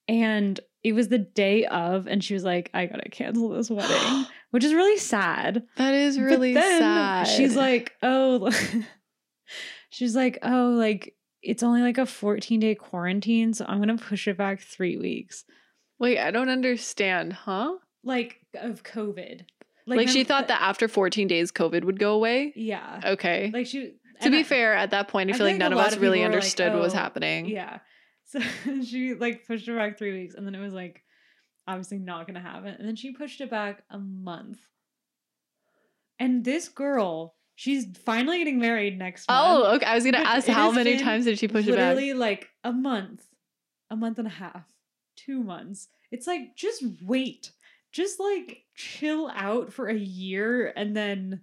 [0.08, 4.26] And it was the day of, and she was like, I gotta cancel this wedding,
[4.52, 5.64] which is really sad.
[5.78, 8.52] that is really then sad She's like, oh,
[9.90, 11.15] she's like, oh, like
[11.46, 13.54] it's only like a 14 day quarantine.
[13.54, 15.46] So I'm gonna push it back three weeks.
[16.00, 19.46] wait i don't understand huh Like of COVID.
[19.88, 22.54] Like, she mem- thought that after 14 days, COVID would go away.
[22.56, 23.02] Yeah.
[23.06, 23.52] Okay.
[23.54, 25.60] Like she, to be I- fair, at that point, I I feel feel like like
[25.60, 27.46] none of us of really were like, understood what was "Oh, happening.
[27.46, 27.80] Yeah.
[28.28, 28.40] So
[28.84, 31.04] she like pushed it back three weeks and then it was like
[31.68, 32.74] obviously not gonna happen.
[32.80, 34.58] And then she pushed it back a month.
[36.20, 39.66] And this girl, she's finally getting married next oh, month.
[39.66, 39.86] Oh, okay.
[39.86, 41.96] I was gonna But ask how many times did she push it back?
[41.96, 43.26] Literally like a month,
[43.90, 44.66] a month and a half,
[45.16, 45.88] two months.
[46.12, 47.52] It's like just wait.
[47.92, 51.42] Just like chill out for a year and then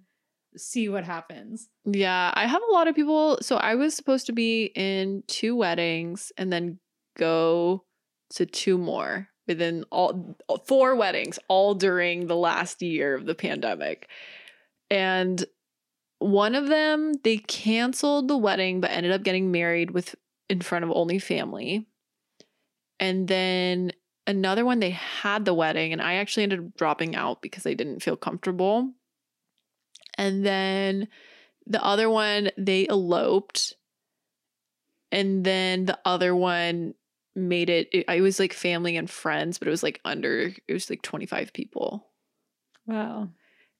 [0.55, 1.67] see what happens.
[1.83, 3.39] Yeah, I have a lot of people.
[3.41, 6.79] So I was supposed to be in two weddings and then
[7.17, 7.85] go
[8.31, 14.07] to two more within all four weddings, all during the last year of the pandemic.
[14.91, 15.43] And
[16.23, 20.15] one of them, they canceled the wedding but ended up getting married with
[20.49, 21.87] in front of only family.
[22.99, 23.91] And then
[24.27, 27.73] another one, they had the wedding, and I actually ended up dropping out because I
[27.73, 28.91] didn't feel comfortable.
[30.17, 31.07] And then
[31.65, 33.75] the other one, they eloped.
[35.11, 36.93] And then the other one
[37.35, 40.73] made it, it, it was like family and friends, but it was like under, it
[40.73, 42.07] was like 25 people.
[42.85, 43.29] Wow.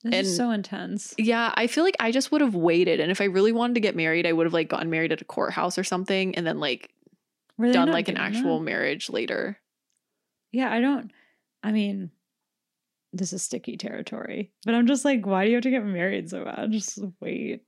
[0.03, 1.13] This And- is so intense.
[1.17, 2.99] Yeah, I feel like I just would have waited.
[2.99, 5.21] And if I really wanted to get married, I would have like gotten married at
[5.21, 6.91] a courthouse or something and then like
[7.59, 8.65] done like an actual that?
[8.65, 9.57] marriage later.
[10.51, 11.11] Yeah, I don't.
[11.63, 12.11] I mean,
[13.13, 16.29] this is sticky territory, but I'm just like, why do you have to get married
[16.29, 16.71] so bad?
[16.71, 17.63] Just wait.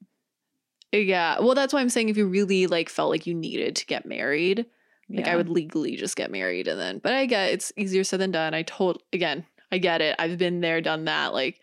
[0.92, 1.40] Yeah.
[1.40, 4.06] Well, that's why I'm saying if you really like felt like you needed to get
[4.06, 4.66] married,
[5.10, 8.20] like I would legally just get married and then but I get it's easier said
[8.20, 8.54] than done.
[8.54, 10.16] I told again, I get it.
[10.20, 11.34] I've been there, done that.
[11.34, 11.60] Like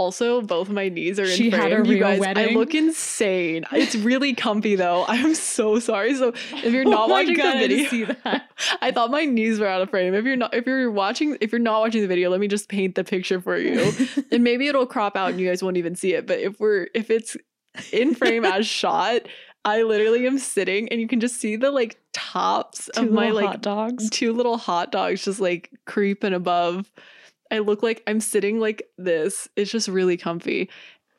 [0.00, 1.62] also both of my knees are in She frame.
[1.62, 3.64] had a you real guys, I look insane.
[3.72, 5.04] It's really comfy though.
[5.08, 6.14] I'm so sorry.
[6.14, 8.50] So if you're not Oh watching God, the I video, that.
[8.82, 10.14] I thought my knees were out of frame.
[10.14, 12.68] If you're not if you're watching if you're not watching the video, let me just
[12.68, 13.92] paint the picture for you.
[14.32, 16.26] and maybe it'll crop out and you guys won't even see it.
[16.26, 17.36] But if we're if it's
[17.92, 19.22] in frame as shot,
[19.64, 23.30] I literally am sitting and you can just see the like tops Two of my
[23.30, 24.08] like hot dogs.
[24.10, 26.90] two little hot dogs just like creeping above.
[27.50, 29.48] I look like I'm sitting like this.
[29.56, 30.70] It's just really comfy.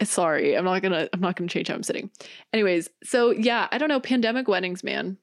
[0.04, 2.10] Sorry, I'm not gonna I'm not gonna change how I'm sitting.
[2.54, 5.18] Anyways, so yeah, I don't know, pandemic weddings, man.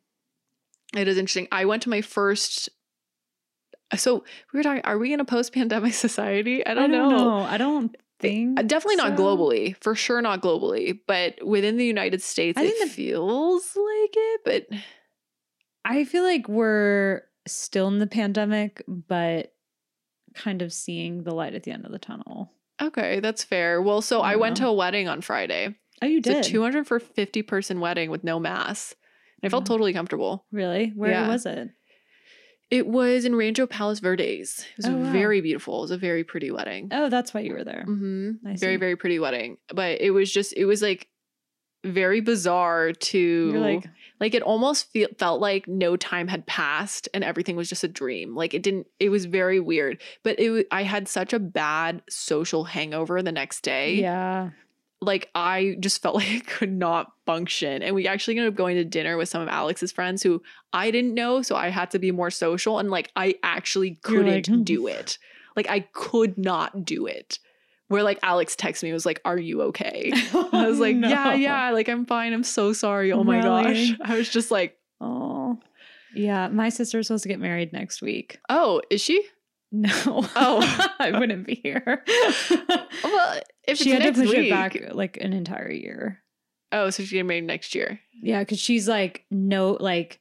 [0.96, 1.48] It is interesting.
[1.52, 2.68] I went to my first
[3.96, 6.64] so we were talking, are we in a post-pandemic society?
[6.66, 7.40] I don't, know.
[7.40, 8.58] I don't think.
[8.58, 12.68] Uh, Definitely not globally, for sure not globally, but within the United States, I it
[12.74, 14.40] think the- feels like it.
[14.44, 14.78] But
[15.84, 19.54] I feel like we're still in the pandemic, but
[20.38, 22.52] kind of seeing the light at the end of the tunnel.
[22.80, 23.82] okay, that's fair.
[23.82, 24.64] Well, so I went Yeah.
[24.66, 25.74] to a wedding on Friday.
[26.00, 26.44] Oh, you It's did.
[26.44, 28.94] a 250 person wedding with no mass.
[29.42, 29.68] And I felt Mhm.
[29.68, 30.46] totally comfortable.
[30.52, 30.92] Really?
[30.94, 31.28] Where Yeah.
[31.28, 31.70] was it?
[32.70, 34.60] It was in Rancho Palos Verdes.
[34.72, 35.10] It was Oh, wow.
[35.12, 35.78] very beautiful.
[35.78, 36.88] It was a very pretty wedding.
[36.92, 37.82] Oh, that's why you were there.
[37.84, 39.56] hmm I Very, very pretty wedding.
[39.74, 41.08] But it was just, it was like
[41.84, 43.88] very bizarre to You're like,
[44.20, 47.88] like it almost feel, felt like no time had passed and everything was just a
[47.88, 48.34] dream.
[48.34, 50.00] Like it didn't it was very weird.
[50.22, 53.94] But it i had such a bad social hangover the next day.
[53.94, 54.50] Yeah.
[55.00, 57.82] like i just felt like i could not function.
[57.82, 60.90] And we actually ended up going to dinner with some of alex's friends who i
[60.90, 62.78] didn't know so i had to be more social.
[62.78, 64.62] And like i actually couldn't like, hmm.
[64.62, 65.18] do it.
[65.54, 67.38] Like i could not do it
[67.88, 70.10] where like alex texted me was like are you okay
[70.52, 72.32] I was like, oh, yeah, yeah, like I'm fine.
[72.32, 73.12] I'm so sorry.
[73.12, 73.88] Oh my Really?
[73.90, 73.98] gosh.
[74.10, 75.58] I was just like, Oh.
[76.14, 78.38] Yeah, my sister's supposed to get married next week.
[78.48, 79.22] oh, is she?
[79.70, 79.90] No.
[80.34, 80.88] Oh.
[80.98, 82.02] I wouldn't be here.
[83.04, 84.46] Well, if she had to push week.
[84.46, 86.22] it back like an entire year.
[86.72, 88.00] Oh, so she's getting married next year.
[88.22, 90.20] Yeah, because she's like no like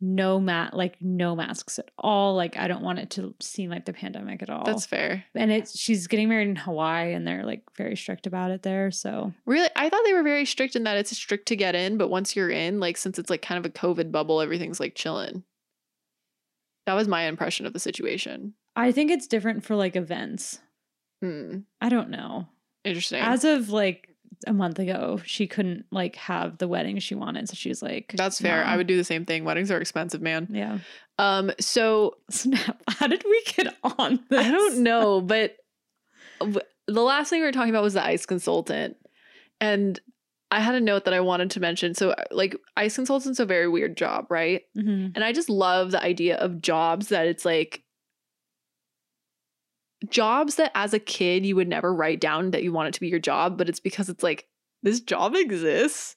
[0.00, 2.34] no mat like no masks at all.
[2.34, 4.64] Like I don't want it to seem like the pandemic at all.
[4.64, 5.24] That's fair.
[5.34, 8.90] and it's she's getting married in Hawaii and they're like very strict about it there.
[8.90, 11.96] So Really, I thought they were very strict in that it's strict to get in,
[11.96, 14.94] but once you're in, like since it's like kind of a COVID bubble, everything's like
[14.94, 15.44] chilling.
[16.86, 18.54] That was my impression of the situation.
[18.76, 20.60] I think it's different for like events.
[21.22, 21.60] Hmm.
[21.80, 22.48] I don't know.
[22.84, 23.22] Interesting.
[23.22, 24.10] As of like
[24.46, 27.48] a month ago, she couldn't like have the wedding she wanted.
[27.48, 28.64] So she was like, That's fair.
[28.64, 29.44] "Nah." I would do the same thing.
[29.44, 30.48] Weddings are expensive, man.
[30.50, 30.78] Yeah.
[31.18, 32.82] Um, so Snap.
[32.88, 34.46] How did we get on this?
[34.46, 35.56] I don't know, but
[36.40, 38.96] the last thing we were talking about was the ICE consultant.
[39.60, 39.98] And
[40.50, 41.94] I had a note that I wanted to mention.
[41.94, 44.62] So, uh, like, ICE consultant's a very weird job, right?
[44.76, 45.12] Mhm.
[45.14, 47.82] And I just love the idea of jobs that it's like
[50.08, 53.00] jobs that as a kid you would never write down that you want it to
[53.00, 54.46] be your job, but it's because it's like
[54.82, 56.16] this job exists.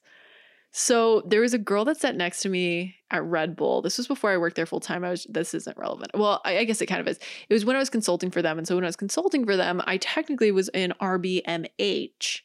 [0.72, 3.82] So there was a girl that sat next to me at Red Bull.
[3.82, 5.04] This was before I worked there full time.
[5.04, 6.12] I was this isn't relevant.
[6.14, 7.18] Well, I, I guess it kind of is.
[7.48, 8.56] It was when I was consulting for them.
[8.56, 12.40] And so when I was consulting for them, I technically was in RBMH.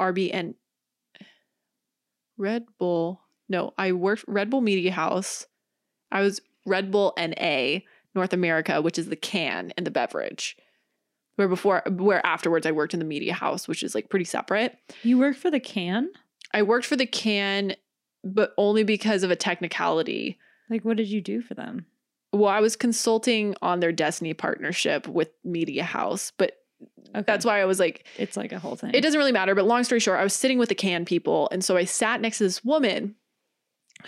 [0.00, 0.54] RBN
[2.38, 3.20] Red Bull.
[3.48, 5.46] No, I worked Red Bull Media House.
[6.12, 7.80] I was Red Bull NA
[8.14, 10.56] North America, which is the can and the beverage.
[11.36, 14.76] Where before, where afterwards, I worked in the media house, which is like pretty separate.
[15.02, 16.10] You worked for the can?
[16.52, 17.74] I worked for the can,
[18.24, 20.38] but only because of a technicality.
[20.68, 21.86] Like, what did you do for them?
[22.32, 26.56] Well, I was consulting on their Destiny partnership with Media House, but
[27.14, 27.24] Okay.
[27.26, 28.92] that's why I was like, it's like a whole thing.
[28.94, 31.48] It doesn't really matter, but long story short, I was sitting with the can people.
[31.52, 33.16] And so I sat next to this woman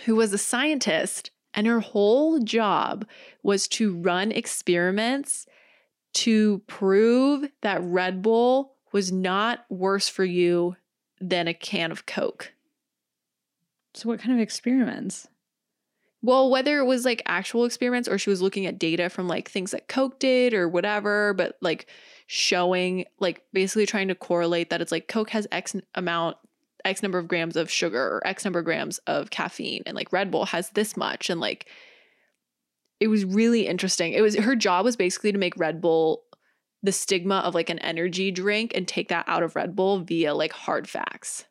[0.05, 3.05] who was a scientist, and her whole job
[3.41, 5.45] was to run experiments
[6.13, 10.75] to prove that Red Bull was not worse for you
[11.19, 12.53] than a can of Coke.
[13.93, 15.27] So, what kind of experiments?
[16.21, 19.49] Well, whether it was like actual experiments or she was looking at data from like
[19.49, 21.87] things that Coke did or whatever, but like
[22.27, 26.37] showing, like basically trying to correlate that it's like Coke has X amount,
[26.85, 30.11] X number of grams of sugar or X number of grams of caffeine, and like
[30.13, 31.29] Red Bull has this much.
[31.29, 31.67] And like
[32.99, 34.13] it was really interesting.
[34.13, 36.23] It was her job was basically to make Red Bull
[36.83, 40.35] the stigma of like an energy drink and take that out of Red Bull via
[40.35, 41.45] like hard facts.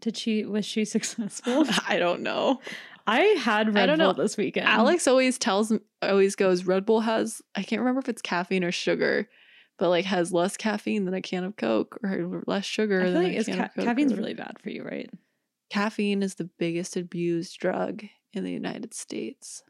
[0.00, 1.64] Did she, was she successful?
[1.88, 2.60] I don't know.
[3.06, 4.22] I had Red don't Bull know.
[4.22, 4.66] this weekend.
[4.66, 8.64] Alex always tells me, always goes, Red Bull has, I can't remember if it's caffeine
[8.64, 9.28] or sugar,
[9.78, 13.12] but like has less caffeine than a can of Coke or less sugar I feel
[13.14, 13.84] than like a can ca- of Coke.
[13.84, 15.10] caffeine's or- really bad for you, right?
[15.70, 19.62] Caffeine is the biggest abused drug in the United States.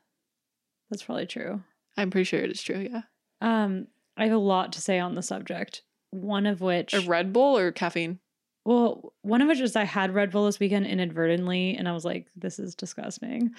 [0.91, 1.63] That's probably true.
[1.97, 3.03] I'm pretty sure it is true, yeah.
[3.41, 3.87] Um,
[4.17, 5.83] I have a lot to say on the subject.
[6.11, 8.19] One of which, a Red Bull or caffeine?
[8.65, 12.05] well, one of which is I had Red Bull this weekend inadvertently, and I was
[12.05, 13.51] like, "This is disgusting."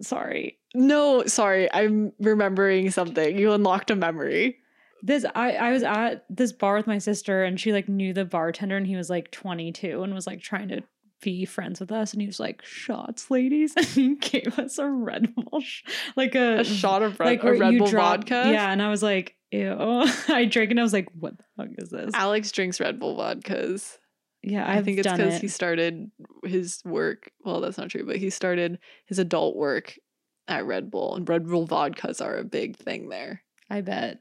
[0.00, 0.58] Sorry.
[0.74, 1.72] No, sorry.
[1.72, 3.36] I'm remembering something.
[3.36, 4.58] You unlocked a memory.
[5.02, 8.24] This I I was at this bar with my sister, and she like knew the
[8.24, 10.82] bartender, and he was like 22 and was like trying to
[11.20, 14.88] be friends with us, and he was like, "Shots, ladies," and he gave us a
[14.88, 15.82] Red Bull, sh-
[16.16, 18.50] like a, A shot of Red, like a Red Bull drop- vodka?
[18.50, 19.76] Yeah, and I was like, "Ew!"
[20.28, 23.16] I drank, and I was like, "What the fuck is this?" Alex drinks Red Bull
[23.16, 23.98] vodkas.
[24.42, 25.42] Yeah, i I've think it's because it.
[25.42, 26.10] he started
[26.44, 27.30] his work.
[27.44, 29.98] Well, that's not true, but he started his adult work
[30.46, 33.42] at Red Bull, and Red Bull vodkas are a big thing there.
[33.68, 34.18] I bet.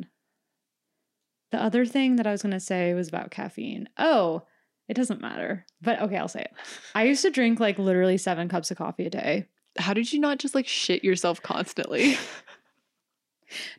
[1.52, 3.88] The other thing that I was going to say was about caffeine.
[3.98, 4.44] Oh,
[4.90, 5.66] it doesn't matter.
[5.82, 6.52] But okay, I'll say it.
[6.96, 9.46] I used to drink like literally seven cups of coffee a day.
[9.78, 12.18] How did you not just like shit yourself constantly?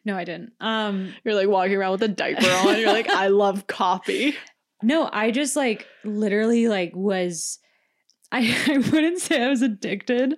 [0.03, 0.53] No, I didn't.
[0.61, 2.79] Um, You're like walking around with a diaper on.
[2.79, 4.35] You're like, I love coffee.
[4.83, 7.59] no, I just like literally like was
[8.33, 10.37] I, I wouldn't say I was addicted.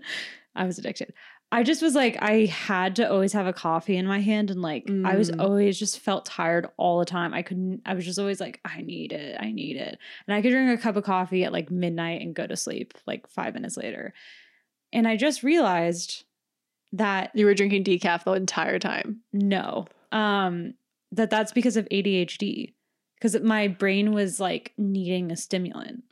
[0.57, 1.13] I was addicted.
[1.53, 4.51] I just was like, I had to always have a coffee in my hand.
[4.51, 5.41] And like, I was Mm.
[5.41, 7.35] always just felt tired all the time.
[7.35, 9.37] I couldn't, I was just always like, I need it.
[9.41, 9.99] I need it.
[10.29, 12.95] And I could drink a cup of coffee at like midnight and go to sleep
[13.07, 14.15] like five minutes later.
[14.93, 16.25] And I just realized
[16.93, 19.21] that You were drinking decaf the entire time.
[19.33, 20.75] no, um,
[21.13, 22.75] that that's because of ADHD.
[23.17, 26.05] Because my brain was like needing a stimulant.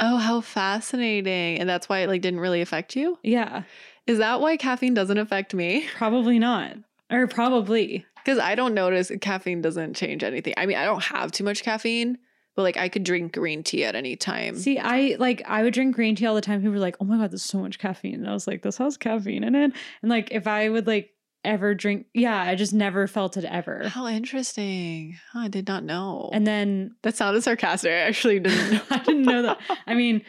[0.00, 1.58] Oh, how fascinating.
[1.60, 3.18] And that's why it like didn't really affect you?
[3.22, 3.62] Yeah,
[4.06, 5.86] Is that why caffeine doesn't affect me?
[5.96, 6.76] probably not.
[7.10, 8.04] Or probably.
[8.16, 10.54] Because I don't notice caffeine doesn't change anything.
[10.56, 12.18] I mean, I don't have too much caffeine,
[12.56, 14.56] but like I could drink green tea at any time.
[14.56, 16.60] See, I like I would drink green tea all the time.
[16.60, 18.78] People were like, "Oh my god, there's so much caffeine," and I was like, "This
[18.78, 21.10] has caffeine in it." And like, if I would like
[21.44, 23.88] ever drink, yeah, I just never felt it ever.
[23.88, 25.18] How interesting.
[25.32, 26.30] Huh, I did not know.
[26.32, 27.90] And then that sounded sarcastic.
[27.90, 28.82] I actually didn't know.
[28.90, 29.58] I didn't know that.
[29.86, 30.22] I mean,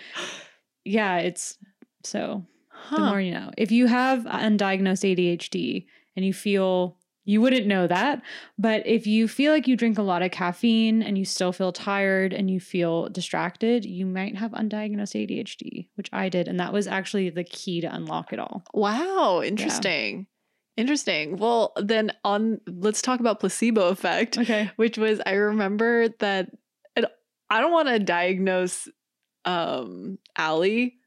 [0.83, 1.57] yeah, it's
[2.03, 2.45] so
[2.91, 3.51] the more you know.
[3.57, 6.97] If you have undiagnosed ADHD and you feel
[7.27, 8.21] you wouldn't know that,
[8.59, 11.71] but if you feel like you drink a lot of caffeine and you still feel
[11.71, 16.71] tired and you feel distracted, you might have undiagnosed ADHD, which I did, and that
[16.71, 18.63] was actually the key to unlock it all.
[18.75, 20.27] Wow, interesting.
[20.77, 21.37] Interesting.
[21.37, 24.69] Well, then on let's talk about placebo effect, Okay.
[24.75, 26.51] which was I remember that
[26.95, 27.07] and
[27.49, 28.87] I don't want to diagnose
[29.45, 30.97] um Allie,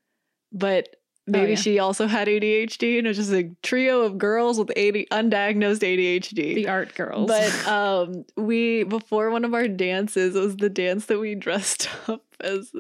[0.52, 0.88] but
[1.28, 1.56] maybe yeah.
[1.56, 6.54] she also had ADHD and it's just a trio of girls with 80 undiagnosed ADHD.
[6.54, 7.28] The art girls.
[7.28, 11.88] But um we before one of our dances it was the dance that we dressed
[12.08, 12.72] up as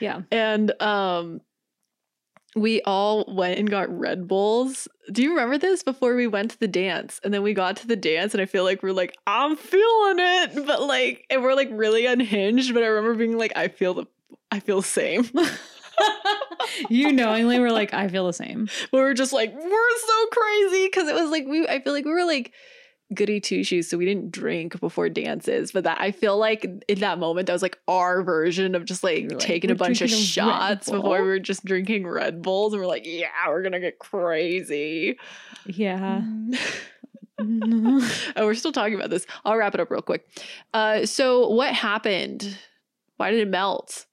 [0.00, 0.22] yeah.
[0.30, 1.40] and um
[2.54, 4.86] we all went and got Red Bulls.
[5.10, 7.18] Do you remember this before we went to the dance?
[7.24, 10.16] And then we got to the dance and I feel like we're like, I'm feeling
[10.18, 10.66] it.
[10.66, 12.74] But like and we're like really unhinged.
[12.74, 14.06] But I remember being like, I feel the
[14.50, 15.30] I feel the same.
[16.88, 18.68] you knowingly were like, I feel the same.
[18.92, 20.88] we were just like, we're so crazy.
[20.90, 22.52] Cause it was like we I feel like we were like
[23.14, 23.88] goody two shoes.
[23.88, 25.72] So we didn't drink before dances.
[25.72, 29.04] But that I feel like in that moment that was like our version of just
[29.04, 32.72] like like, taking a bunch of a shots before we were just drinking Red Bulls.
[32.72, 35.18] And we're like, yeah, we're gonna get crazy.
[35.66, 36.22] Yeah.
[37.40, 39.26] oh, we're still talking about this.
[39.44, 40.26] I'll wrap it up real quick.
[40.72, 42.56] Uh, so what happened?
[43.16, 44.06] Why did it melt?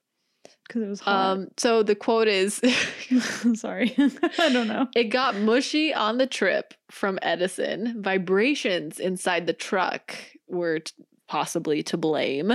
[0.70, 1.32] Because it was hot.
[1.32, 2.62] Um, so the quote is
[3.56, 3.96] Sorry.
[4.38, 4.88] I don't know.
[4.96, 8.02] it got mushy on the trip from Edison.
[8.04, 10.16] Vibrations inside the truck
[10.48, 10.94] were t-
[11.28, 12.54] possibly to blame.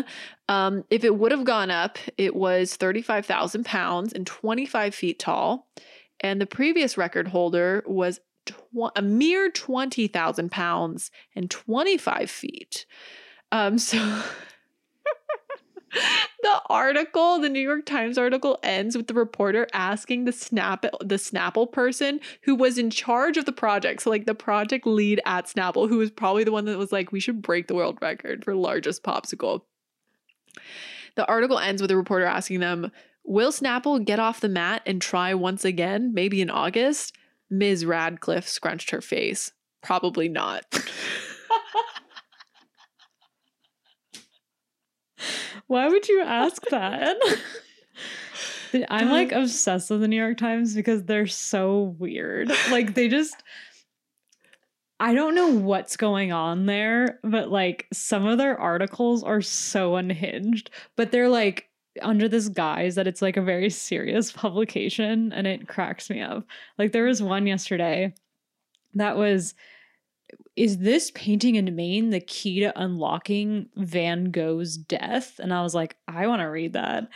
[0.48, 5.68] Um, if it would have gone up, it was 35,000 pounds and 25 feet tall.
[6.20, 12.86] And the previous record holder was tw- a mere 20,000 pounds and 25 feet.
[13.50, 14.22] Um, so.
[16.42, 21.16] The article, the New York Times article ends with the reporter asking the Snap the
[21.16, 24.02] Snapple person who was in charge of the project.
[24.02, 27.12] So like the project lead at Snapple, who was probably the one that was like,
[27.12, 29.62] we should break the world record for largest popsicle.
[31.16, 32.90] The article ends with the reporter asking them,
[33.24, 37.16] Will Snapple get off the mat and try once again, maybe in August?
[37.50, 37.86] Ms.
[37.86, 39.52] Radcliffe scrunched her face.
[39.82, 40.64] Probably not.
[45.66, 47.16] Why would you ask that?
[48.90, 52.50] I'm like obsessed with the New York Times because they're so weird.
[52.70, 53.36] Like they just
[55.00, 59.96] I don't know what's going on there, but like some of their articles are so
[59.96, 61.68] unhinged, but they're like
[62.02, 66.44] under this guise that it's like a very serious publication and it cracks me up.
[66.78, 68.14] Like there was one yesterday
[68.94, 69.54] that was
[70.56, 75.38] is this painting in Maine the key to unlocking Van Gogh's death?
[75.38, 77.08] And I was like, I want to read that.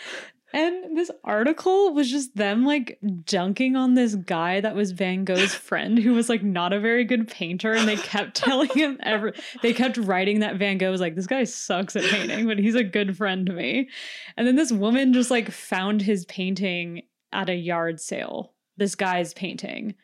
[0.53, 5.55] And this article was just them like dunking on this guy that was Van Gogh's
[5.55, 7.75] friend who was like not a very good painter.
[7.75, 11.27] And they kept telling him ever, they kept writing that Van Gogh was like, this
[11.27, 13.91] guy sucks at painting, but he's a good friend to me.
[14.37, 19.35] And then this woman just like found his painting at a yard sale, this guy's
[19.35, 19.95] painting.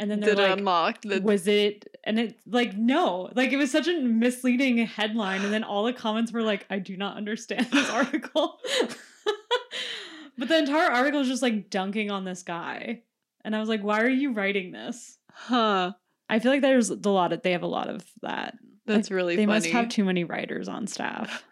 [0.00, 3.56] And then they're Did like, unlock the was it and it like no like it
[3.56, 7.16] was such a misleading headline and then all the comments were like i do not
[7.16, 8.60] understand this article
[10.38, 13.02] but the entire article is just like dunking on this guy
[13.44, 15.92] and i was like why are you writing this Huh.
[16.30, 19.34] i feel like there's a lot of they have a lot of that That's really
[19.34, 19.56] they funny.
[19.56, 21.42] must have too many writers on staff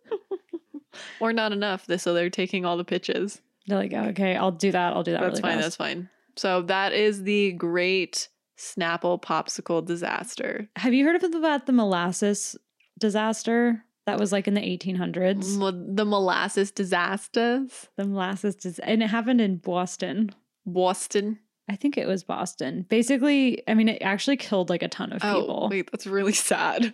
[1.20, 3.40] or not enough, so they're taking all the pitches.
[3.66, 5.52] they're like okay i'll do that i'll do that That's really fine.
[5.58, 5.64] fast.
[5.64, 6.08] That's fine.
[6.36, 8.28] So that is the great
[8.58, 10.68] Snapple popsicle disaster.
[10.76, 12.56] have you heard of about the molasses
[12.98, 15.56] disaster That was like in the 1800s.
[15.56, 17.88] Mo- the molasses disasters.
[17.96, 20.30] The molasses, dis- and it happened in Boston.
[20.66, 21.38] Boston.
[21.68, 22.84] I think it was Boston.
[22.88, 25.68] Basically, I mean, it actually killed like a ton of Oh, people.
[25.70, 26.92] wait, that's really sad.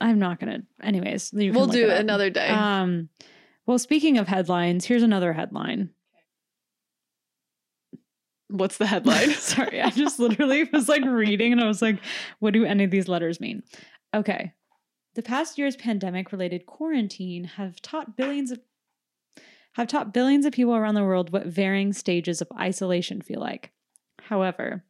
[0.00, 0.62] I'm not gonna.
[0.82, 2.48] Anyways, We'll do it another day.
[2.48, 3.08] Um,
[3.66, 5.90] well, speaking of headlines, here's another headline.
[8.48, 9.30] What's the headline?
[9.32, 11.98] Sorry, I just literally was like reading and I was like,
[12.38, 13.62] what do any of these letters mean?
[14.14, 14.52] Okay.
[15.14, 18.60] The past year's pandemic related quarantine have taught billions of
[19.72, 23.72] have taught billions of people around the world what varying stages of isolation feel like.
[24.22, 24.84] However,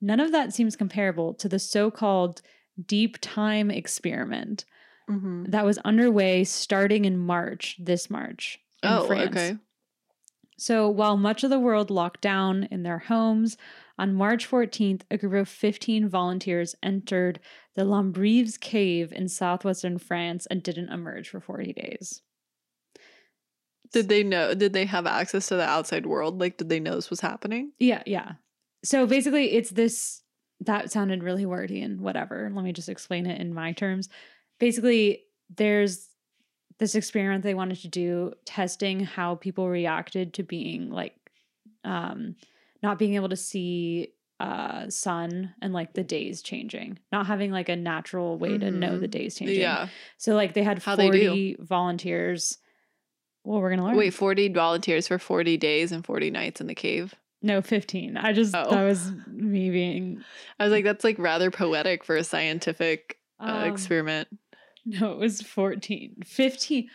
[0.00, 2.40] none of that seems comparable to the so-called
[2.86, 4.64] deep time experiment
[5.10, 5.50] Mhm.
[5.50, 8.58] that was underway starting in March, this March.
[8.82, 9.30] In Oh, France.
[9.30, 9.56] okay.
[10.62, 13.56] So while much of the world locked down in their homes,
[13.98, 17.40] on March 14th, a group of 15 volunteers entered
[17.74, 22.22] the Lombrives cave in southwestern France and didn't emerge for 40 days.
[23.92, 24.54] Did they know?
[24.54, 26.38] Did they have access to the outside world?
[26.38, 27.72] Like, did they know this was happening?
[27.80, 28.34] Yeah, yeah.
[28.84, 30.22] So basically, it's this
[30.60, 32.48] that sounded really wordy and whatever.
[32.54, 34.08] Let me just explain it in my terms.
[34.60, 36.06] Basically, there's
[36.78, 41.14] this experiment they wanted to do testing how people reacted to being like
[41.84, 42.34] um
[42.82, 44.08] not being able to see
[44.40, 48.98] uh sun and like the days changing not having like a natural way to know
[48.98, 49.10] the Mhm.
[49.12, 49.88] days changing Yeah.
[50.18, 51.62] so like they had How 40 do.
[51.64, 52.58] volunteers
[53.44, 56.74] well we're gonna learn Wait, 40 volunteers for 40 days and 40 nights in the
[56.74, 57.14] cave.
[57.42, 58.70] no 15 i just Oh.
[58.70, 60.24] that was me being
[60.58, 64.28] I was like, that's like rather poetic for a scientific uh, um, experiment.
[65.00, 66.16] No, it was 14.
[66.24, 66.88] 15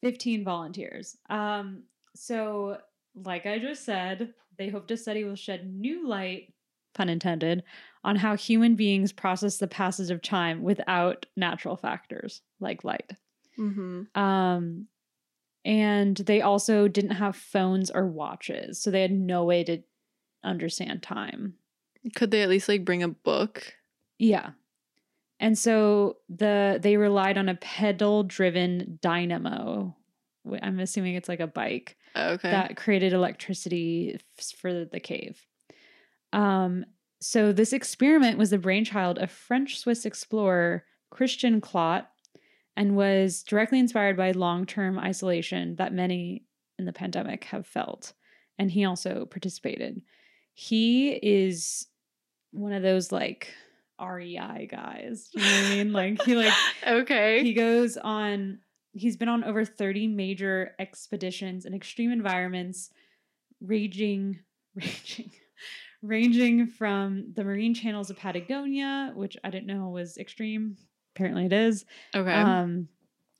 [0.00, 1.16] 15 volunteers.
[1.28, 1.84] Um
[2.14, 2.78] so
[3.14, 6.52] like I just said, they hope the study will shed new light,
[6.94, 7.64] pun intended,
[8.04, 13.12] on how human beings process the passage of time without natural factors like light.
[13.58, 14.18] Mm-hmm.
[14.18, 14.86] Um
[15.64, 19.82] and they also didn't have phones or watches, so they had no way to
[20.42, 21.54] understand time.
[22.14, 23.74] Could they at least like bring a book?
[24.18, 24.50] Yeah.
[25.40, 29.96] And so the they relied on a pedal driven dynamo.
[30.62, 32.50] I'm assuming it's like a bike Okay.
[32.50, 34.18] that created electricity
[34.56, 35.44] for the cave.
[36.32, 36.84] Um
[37.20, 42.08] so this experiment was the brainchild of French Swiss explorer Christian Clot
[42.76, 46.44] and was directly inspired by long-term isolation that many
[46.78, 48.12] in the pandemic have felt.
[48.56, 50.00] And he also participated.
[50.54, 51.86] He is
[52.52, 53.52] one of those like
[54.00, 55.28] REI guys.
[55.32, 55.92] You know what I mean?
[55.92, 56.52] Like he like
[56.86, 57.42] okay.
[57.42, 58.58] he goes on
[58.92, 62.90] he's been on over 30 major expeditions in extreme environments
[63.60, 64.40] ranging
[64.74, 65.30] ranging
[66.02, 70.76] ranging from the marine channels of Patagonia, which I didn't know was extreme.
[71.16, 71.84] Apparently it is.
[72.14, 72.32] okay.
[72.32, 72.88] Um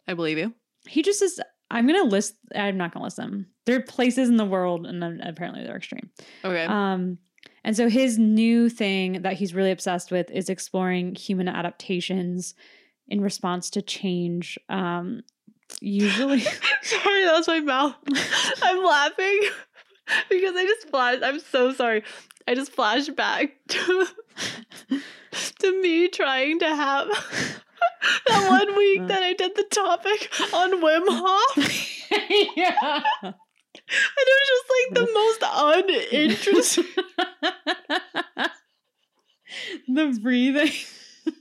[0.07, 0.55] I believe you.
[0.87, 1.41] he just is
[1.71, 3.47] I'm gonna list I'm not gonna list them.
[3.67, 6.11] There are places in the world and then apparently they're extreme.
[6.45, 6.65] Okay.
[6.65, 7.19] Um,
[7.69, 12.55] and so his new thing that he's really obsessed with is exploring human adaptations
[13.09, 14.59] in response to change.
[14.71, 15.21] Um,
[15.83, 16.41] usually,
[16.83, 17.95] sorry, that was my mouth.
[18.63, 19.41] I'm laughing
[20.31, 21.23] because I just flashed.
[21.23, 22.05] I'm so sorry.
[22.47, 24.07] I just flashed back to,
[25.59, 27.09] to me trying to have
[28.29, 32.57] that one week that I did the topic on Wim Hof.
[32.57, 33.33] yeah.
[33.91, 35.43] And it was just like the most
[36.13, 36.85] uninteresting.
[39.89, 40.73] the breathing.
[41.25, 41.33] the,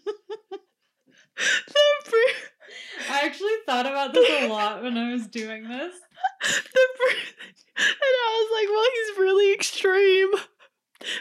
[2.10, 5.94] bre- I actually thought about this a lot when I was doing this.
[6.42, 7.34] the breathing.
[7.80, 10.32] And I was like, well, he's really extreme.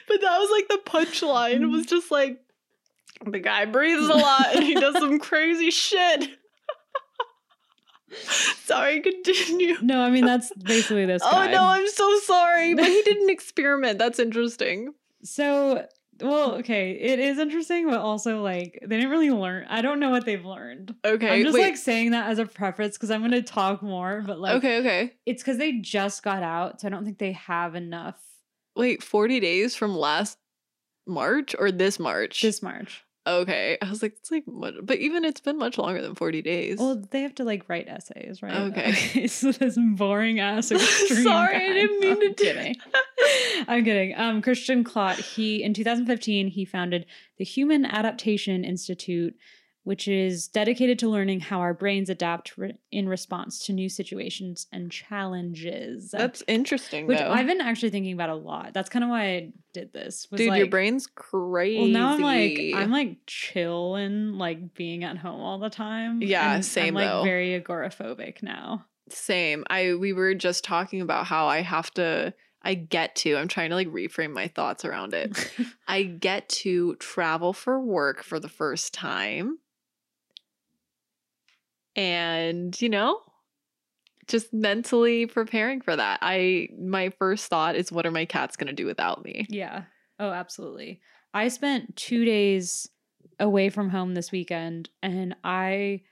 [0.09, 1.97] But that was like the punchline was mm-hmm.
[1.97, 2.41] just like,
[3.24, 6.29] the guy breathes a lot and he does some crazy shit.
[8.65, 9.77] Sorry, continue.
[9.83, 11.23] No, I mean that's basically this.
[11.23, 11.47] Guy.
[11.49, 12.75] Oh no, I'm so sorry.
[12.75, 13.99] But he did an experiment.
[13.99, 14.95] That's interesting.
[15.23, 15.87] So,
[16.21, 19.67] well, okay, it is interesting, but also like they didn't really learn.
[19.69, 20.95] I don't know what they've learned.
[21.05, 21.31] Okay.
[21.31, 21.63] I'm just wait.
[21.63, 24.79] like saying that as a preface because I'm going to talk more, but like okay,
[24.79, 25.13] okay.
[25.27, 28.17] it's because they just got out, so I don't think they have enough
[28.77, 30.39] Wait, 40 days from last
[31.07, 32.43] March or this March?
[32.43, 33.03] this March.
[33.27, 33.77] Okay.
[33.83, 36.79] I was like, it's like what but even it's been much longer than 40 days.
[36.79, 38.55] Well, they have to like write essays, right?
[38.55, 39.27] Okay.
[39.27, 41.22] so this boring ass extreme.
[41.24, 42.77] Sorry, I didn't mean No, to I'm do kidding.
[43.68, 44.14] I'm kidding.
[44.16, 47.07] Um, Christian Clot, he in 2015 he founded
[47.39, 49.35] the Human Adaptation Institute,
[49.87, 54.66] which is dedicated to learning how our brains adapt re- in response to new situations
[54.72, 56.11] and challenges.
[56.11, 57.30] That's interesting, which though.
[57.30, 58.74] I've been actually thinking about a lot.
[58.74, 60.26] That's kind of why I did this.
[60.28, 61.78] was Dude, your brain's crazy.
[61.78, 66.20] Well, now I'm like I'm like chill and like being at home all the time.
[66.20, 67.22] Yeah, and same I'm like though.
[67.22, 68.87] very agoraphobic now.
[69.09, 69.62] Same.
[69.70, 73.70] I we were just talking about how I have to I get to I'm trying
[73.70, 75.49] to like reframe my thoughts around it.
[75.87, 79.59] I get to travel for work for the first time.
[81.97, 83.21] And, you know,
[84.29, 86.19] just mentally preparing for that.
[86.23, 89.47] I my first thought is what are my cats going to do without me?
[89.49, 89.85] Yeah.
[90.19, 91.01] Oh, absolutely.
[91.35, 92.89] I spent two days
[93.39, 96.03] away from home this weekend and I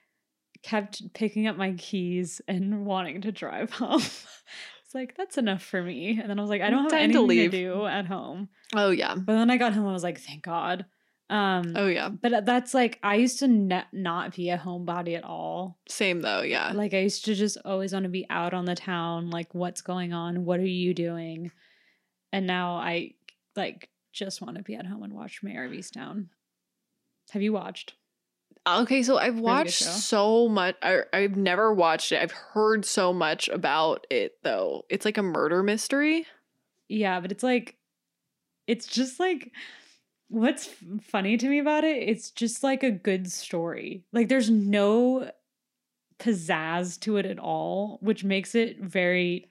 [0.62, 4.01] kept picking up my keys and wanting to drive home.
[4.01, 6.18] it's like, that's enough for me.
[6.20, 7.51] And then I was like, I don't have Time to anything to, leave.
[7.51, 8.49] do at home.
[8.74, 9.14] Oh yeah.
[9.14, 10.85] But then I got home, I was like, thank God.
[11.30, 12.10] Um, Oh yeah.
[12.10, 15.78] but that's like, I used to ne- not be a homebody at all.
[15.88, 16.72] Same though, yeah.
[16.72, 19.80] Like I used to just always want to be out on the town, like what's
[19.80, 21.50] going on, what are you doing?
[22.32, 23.14] And now I
[23.56, 26.26] like just want to be at home and watch Mare of Easttown.
[27.30, 27.94] Have you watched?
[28.66, 30.76] Okay, so I've watched so much.
[30.82, 32.22] I, I've never watched it.
[32.22, 34.84] I've heard so much about it, though.
[34.88, 36.26] It's like a murder mystery.
[36.88, 37.76] Yeah, but it's like
[38.66, 39.52] it's just like
[40.35, 40.68] what's
[41.03, 44.05] funny to me about it, it's just like a good story.
[44.12, 45.30] Like there's no
[46.18, 49.51] pizzazz to it at all, which makes it very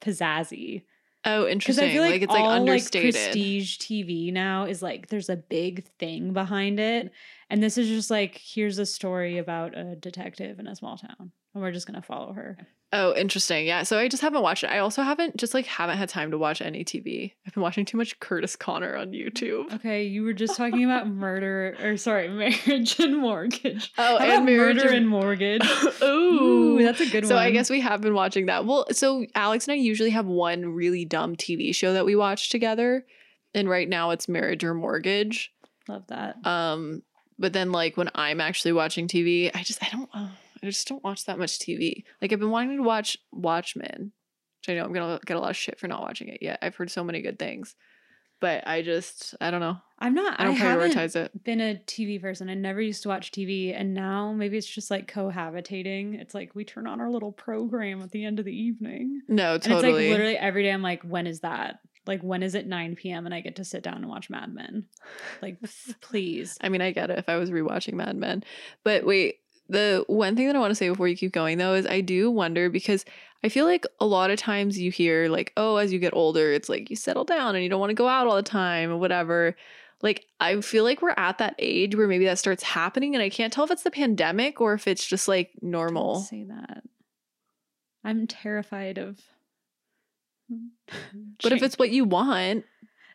[0.00, 0.82] pizzazzy.
[1.24, 1.88] Oh, Because interesting.
[1.88, 3.14] I feel like, it's all like like understated.
[3.14, 7.10] prestige TV now is like there's a big thing behind it,
[7.50, 11.32] and this is just like here's a story about a detective in a small town,
[11.54, 12.56] and we're just gonna follow her.
[12.90, 13.66] Oh, interesting.
[13.66, 13.82] Yeah.
[13.82, 14.70] So I just haven't watched it.
[14.70, 17.32] I also haven't just like haven't had time to watch any TV.
[17.46, 19.70] I've been watching too much Kurtis Conner on YouTube.
[19.74, 23.92] Okay, you were just talking about murder, or sorry, marriage and mortgage.
[23.98, 25.68] Oh, How and about murder and- and mortgage.
[26.02, 26.04] Ooh,
[26.78, 27.42] Ooh, that's a good so one.
[27.42, 28.64] So I guess we have been watching that.
[28.64, 32.48] Well, so Alex and I usually have one really dumb TV show that we watch
[32.48, 33.04] together,
[33.54, 35.52] and right now it's Marriage or Mortgage.
[35.88, 36.36] love that.
[36.46, 37.02] Um,
[37.38, 40.28] but then like when I'm actually watching TV, I just I don't uh,
[40.62, 42.04] I just don't watch that much TV.
[42.20, 44.12] Like I've been wanting to watch Watchmen,
[44.60, 46.58] which I know I'm gonna get a lot of shit for not watching it yet.
[46.62, 47.74] I've heard so many good things,
[48.40, 49.78] but I just I don't know.
[50.00, 50.38] I'm not.
[50.40, 51.44] I don't haven't prioritize it.
[51.44, 52.48] been a TV person.
[52.48, 56.20] I never used to watch TV, and now maybe it's just like cohabitating.
[56.20, 59.54] It's like we turn on our little program at the end of the evening, No,
[59.54, 60.10] and it's like totally.
[60.10, 60.70] literally every day.
[60.72, 61.80] I'm like, when is that?
[62.06, 63.26] Like, when is it 9 p.m.
[63.26, 64.86] and I get to sit down and watch Mad Men?
[65.42, 65.58] Like,
[66.00, 66.56] please.
[66.62, 68.44] I mean, I get it if I was rewatching Mad Men.
[68.82, 71.74] But wait, the one thing that I want to say before you keep going though
[71.74, 73.04] is I do wonder because
[73.44, 76.52] I feel like a lot of times you hear like, oh, as you get older,
[76.52, 78.90] it's like you settle down and you don't want to go out all the time
[78.90, 79.54] or whatever.
[80.02, 83.28] Like I feel like we're at that age where maybe that starts happening and I
[83.30, 86.16] can't tell if it's the pandemic or if it's just like Don't normal.
[86.20, 86.82] say that.
[88.04, 89.20] I'm terrified of.
[91.42, 92.64] But if it's what you want,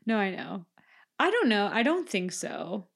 [0.05, 0.65] no, I know.
[1.19, 1.69] I don't know.
[1.71, 2.87] I don't think so.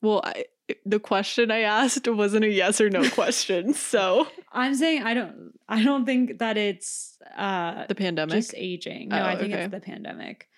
[0.00, 0.46] well, I,
[0.86, 3.74] the question I asked wasn't a yes or no question.
[3.74, 5.52] So I'm saying I don't.
[5.68, 8.34] I don't think that it's uh the pandemic.
[8.34, 9.08] just aging.
[9.08, 9.64] No, Oh, I think okay.
[9.64, 10.48] it's the pandemic.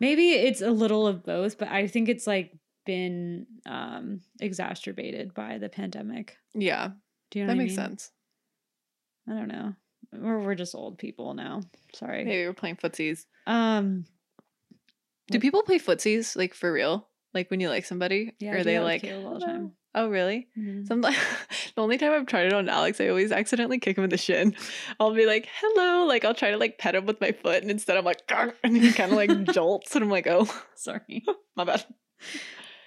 [0.00, 2.52] Maybe it's a little of both, but I think it's like
[2.84, 6.36] been um exacerbated by the pandemic.
[6.54, 6.88] yeah,
[7.30, 7.86] Do you know that what I makes mean?
[7.88, 8.10] sense.
[9.28, 9.74] I don't know.
[10.22, 11.62] Or we're just old people now.
[11.94, 12.24] Sorry.
[12.24, 13.24] Maybe we're playing footsies.
[13.46, 14.04] Um
[15.30, 17.08] Do people play footsies like for real?
[17.34, 18.32] Like when you like somebody?
[18.38, 19.72] Yeah, are they like all the time.
[19.94, 20.48] Oh really?
[20.58, 20.86] mhm.
[20.86, 21.14] Some the
[21.76, 24.56] only time I've tried it on Alex, I always accidentally kick him in the shin.
[25.00, 27.70] I'll be like, "Hello," like I'll try to like pet him with my foot, and
[27.70, 31.22] instead I'm like, "Garr," and he kind of like jolts, and I'm like, "Oh, sorry.
[31.56, 31.84] my bad."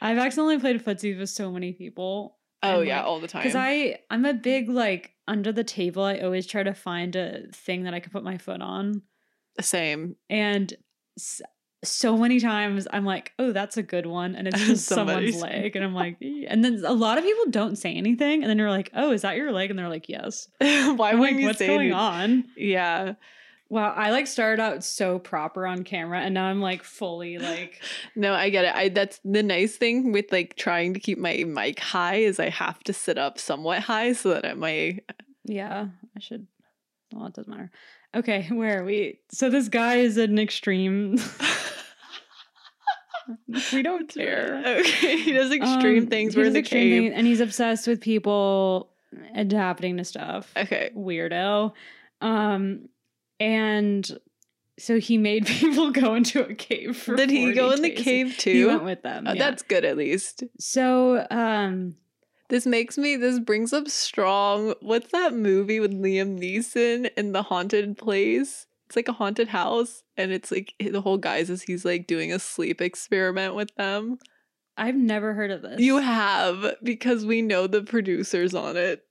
[0.02, 2.40] I've accidentally played footsie with so many people.
[2.64, 3.42] Oh yeah, like, all the time.
[3.44, 6.02] Because I I'm a big like under the table.
[6.04, 9.04] I always try to find a thing that I can put my foot on,
[9.58, 10.16] The Same.
[10.28, 10.74] and
[11.86, 15.76] so many times I'm like, oh, that's a good one, and it's just someone's leg,
[15.76, 18.70] and I'm like, and then a lot of people don't say anything, and then you're
[18.70, 19.70] like, oh, is that your leg?
[19.70, 20.48] And they're like, yes.
[20.60, 22.46] Why I'm wouldn't like, you what's say going any- on?
[22.58, 23.14] Yeah.
[23.68, 27.82] Wow, I like started out so proper on camera, and now I'm like fully like,
[28.16, 28.76] No, I get it.
[28.76, 32.50] I that's the nice thing with like trying to keep my mic high is I
[32.50, 35.00] have to sit up somewhat high so that I- my
[35.46, 36.46] yeah, I should.
[37.12, 37.72] Well, it doesn't matter.
[38.16, 39.20] Okay, where are we?
[39.32, 41.18] So this guy is an extreme.
[43.74, 44.62] we don't care.
[44.80, 46.34] Okay, he does extreme Um, things.
[46.34, 47.02] he We're in the extreme cave.
[47.04, 48.90] things, and he's obsessed with people
[49.36, 50.52] adapting to stuff.
[50.58, 50.92] Okay.
[50.96, 51.74] Weirdo.
[52.22, 52.90] Um,
[53.40, 54.20] and
[54.78, 56.98] so he made people go into a cave.
[56.98, 58.04] For Did he go 40 in the days.
[58.04, 58.68] cave He too?
[58.68, 59.26] went with them.
[59.28, 59.40] Oh, yeah.
[59.40, 60.44] That's good at least.
[60.60, 61.26] so.
[61.32, 61.96] Um,
[62.50, 64.74] This makes me this brings up strong.
[64.82, 68.68] What's that movie with Liam Neeson in the haunted place?
[68.96, 72.32] It's like a haunted house and it's like the whole guys is he's like doing
[72.32, 74.20] a sleep experiment with them.
[74.78, 75.82] I've never heard of this.
[75.82, 79.04] You have because we know the producers on it.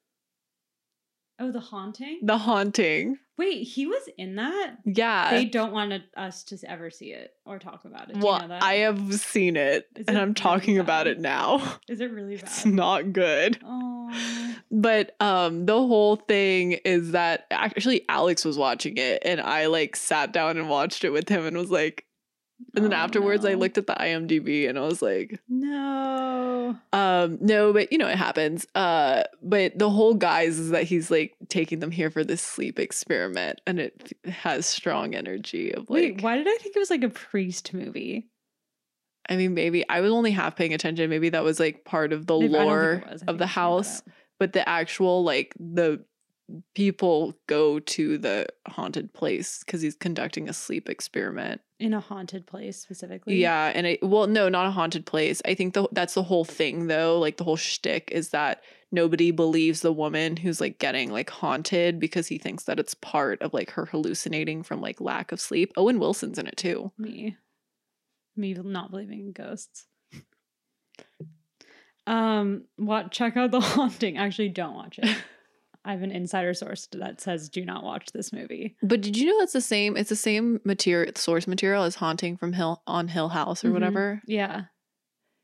[1.39, 2.20] Oh, the haunting.
[2.22, 3.18] The haunting.
[3.37, 4.76] Wait, he was in that.
[4.85, 5.30] Yeah.
[5.30, 8.14] They don't want us to ever see it or talk about it.
[8.14, 8.62] Do well, you know that?
[8.62, 11.78] I have seen it Is and it I'm really talking about it now.
[11.89, 12.45] Is it really bad?
[12.45, 13.59] It's not good.
[13.64, 14.12] Oh,
[14.70, 19.97] But um the whole thing is that actually Alex was watching it and I like
[19.97, 22.07] sat down and watched it with him and was like
[22.75, 26.77] and then Oh, afterwards I looked at the IMDb and I was like No.
[26.93, 31.11] um no but you know it happens uh but the whole guise is that he's
[31.11, 36.03] like taking them here for this sleep experiment and it has strong energy of like
[36.03, 38.29] Wait, why did I think it was like a priest movie?
[39.29, 42.27] I mean maybe I was only half paying attention maybe that was like part of
[42.27, 43.23] the Maybe- I don't think lore it was.
[43.27, 44.03] I of the you made that house
[44.41, 46.05] but the actual like the
[46.74, 51.61] people go to the haunted place because he's conducting a sleep experiment.
[51.80, 53.36] in a haunted place specifically.
[53.36, 55.40] Yeah, and it well, no, not a haunted place.
[55.45, 57.18] I think the that's the whole thing though.
[57.18, 61.99] Like the whole shtick is that nobody believes the woman who's like getting like haunted
[61.99, 65.72] because he thinks that it's part of like her hallucinating from like lack of sleep.
[65.76, 66.92] Owen Wilson's in it too.
[66.99, 67.36] me,
[68.36, 69.86] me not believing in ghosts.
[72.07, 73.12] Um, what?
[73.12, 74.18] Check out the haunting.
[74.18, 75.16] Actually, don't watch it.
[75.85, 78.76] I have an insider source that says do not watch this movie.
[78.82, 79.97] But did you know it's the same?
[79.97, 83.72] It's the same material source material as Haunting from Hill on Hill House or Mhm.
[83.74, 84.22] whatever.
[84.26, 84.64] Yeah,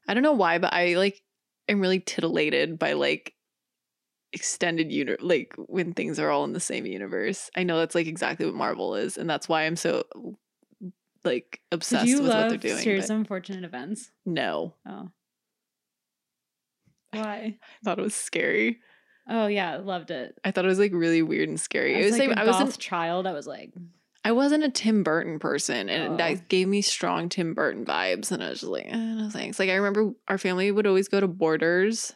[0.09, 1.23] I don't know why, but I like
[1.69, 3.35] am really titillated by like
[4.33, 7.51] extended uni like when things are all in the same universe.
[7.57, 10.05] I know that's like exactly what Marvel is, and that's why I'm so
[11.23, 12.99] like obsessed with what they're doing.
[12.99, 14.11] Of Unfortunate Events?
[14.25, 15.11] no, Oh,
[17.13, 17.59] why?
[17.83, 18.81] I thought it was scary.
[19.31, 20.39] Oh yeah, loved it.
[20.45, 21.95] I thought it was like really weird and scary.
[21.95, 23.27] It was like like, a I wasn't child.
[23.27, 23.73] I was like,
[24.25, 26.17] I wasn't a Tim Burton person, and Oh.
[26.17, 28.33] that gave me strong Tim Burton vibes.
[28.33, 29.59] And I was just like, eh, no thanks.
[29.59, 32.13] Like I remember our family would always go to Borders,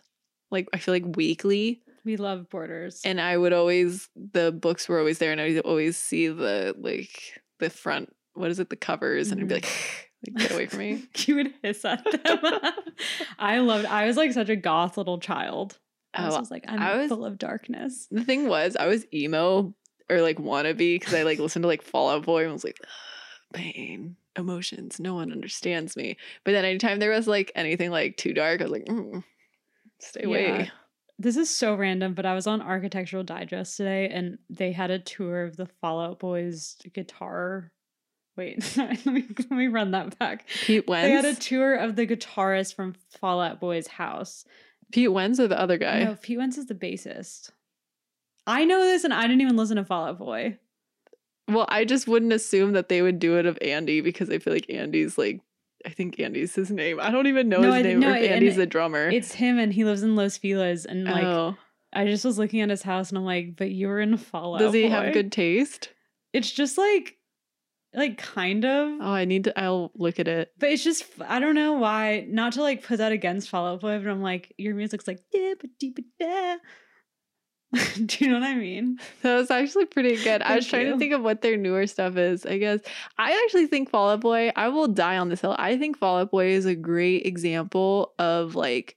[0.50, 1.80] like I feel like weekly.
[2.04, 3.00] we love Borders.
[3.04, 6.74] and I would always the books were always there, and I would always see the
[6.78, 8.12] like the front.
[8.34, 8.68] What is it?
[8.70, 9.64] The covers, and I'd be like,
[10.26, 11.04] like get away from me.
[11.26, 12.38] you would hiss at them.
[13.38, 13.86] I loved.
[13.86, 15.78] I was like such a goth little child.
[16.14, 18.06] I was Oh, just like, I'm I was- full of darkness.
[18.10, 19.74] The thing was, I was emo
[20.10, 22.78] or like wannabe because I like listened to like Fall Out Boy and was like,
[23.52, 25.00] pain, emotions.
[25.00, 26.16] No one understands me.
[26.44, 29.22] But then anytime there was like anything like too dark, I was like, mm,
[30.00, 30.46] stay away.
[30.46, 30.66] Yeah.
[31.18, 34.98] This is so random, but I was on Architectural Digest today, and they had a
[34.98, 37.70] tour of the Fall Out Boys guitar.
[38.36, 40.48] Wait, let me let me run that back.
[40.64, 41.06] Pete Wentz.
[41.06, 44.44] They had a tour of the guitarist from Fall Out Boy's house.
[44.94, 46.04] Pete Wentz or the other guy?
[46.04, 47.50] No, Pete Wentz is the bassist.
[48.46, 50.58] I know this, and I didn't even listen to Fall Out Boy.
[51.48, 54.52] Well, I just wouldn't assume that they would do it of Andy because I feel
[54.52, 55.40] like Andy's like,
[55.84, 57.00] I think Andy's his name.
[57.00, 59.08] I don't even know No, his I- name no, Andy's the drummer.
[59.10, 61.56] It's him, and he lives in Los Feliz, and like oh,
[61.92, 64.60] I just was looking at his house, and I'm like, but you were in Fallout.
[64.60, 64.90] does he Boy.
[64.90, 65.90] have good taste?
[66.32, 67.16] It's just like,
[67.94, 68.98] like kind of.
[69.00, 69.58] Oh, I need to.
[69.58, 70.52] I'll look at it.
[70.58, 72.26] But it's just I don't know why.
[72.28, 75.20] Not to like put that against Fall Out Boy, but I'm like your music's like
[75.32, 76.56] da ba dee ba da.
[78.06, 78.98] Do you know what I mean?
[79.22, 80.42] That was actually pretty good.
[80.42, 80.92] I was trying you.
[80.92, 82.44] to think of what their newer stuff is.
[82.44, 82.80] I guess
[83.18, 84.52] I actually think Fall Out Boy.
[84.54, 85.56] I will die on this hill.
[85.58, 88.96] I think Fall Out Boy is a great example of like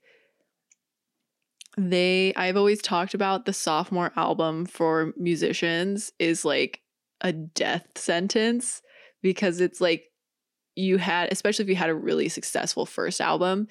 [1.76, 2.34] they.
[2.34, 6.80] I've always talked about the sophomore album for musicians is like
[7.20, 8.82] a death sentence
[9.22, 10.04] because it's like
[10.76, 13.68] you had, especially if you had a really successful first album.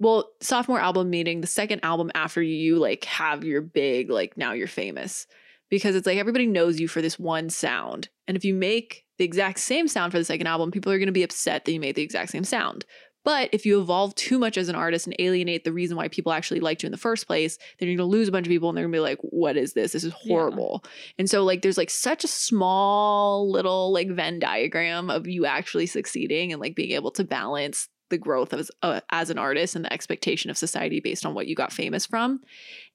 [0.00, 4.52] Well, sophomore album meaning the second album after you like have your big like now
[4.52, 5.26] you're famous
[5.70, 8.08] because it's like everybody knows you for this one sound.
[8.26, 11.06] And if you make the exact same sound for the second album, people are going
[11.06, 12.84] to be upset that you made the exact same sound.
[13.24, 16.32] But if you evolve too much as an artist and alienate the reason why people
[16.32, 18.50] actually liked you in the first place, then you're going to lose a bunch of
[18.50, 19.92] people and they're going to be like, what is this?
[19.92, 20.34] This is Yeah.
[20.34, 20.84] horrible.
[21.18, 25.86] And so, like, there's like such a small little like Venn diagram of you actually
[25.86, 29.84] succeeding and like being able to balance the growth as, uh, as an artist and
[29.84, 32.40] the expectation of society based on what you got famous from.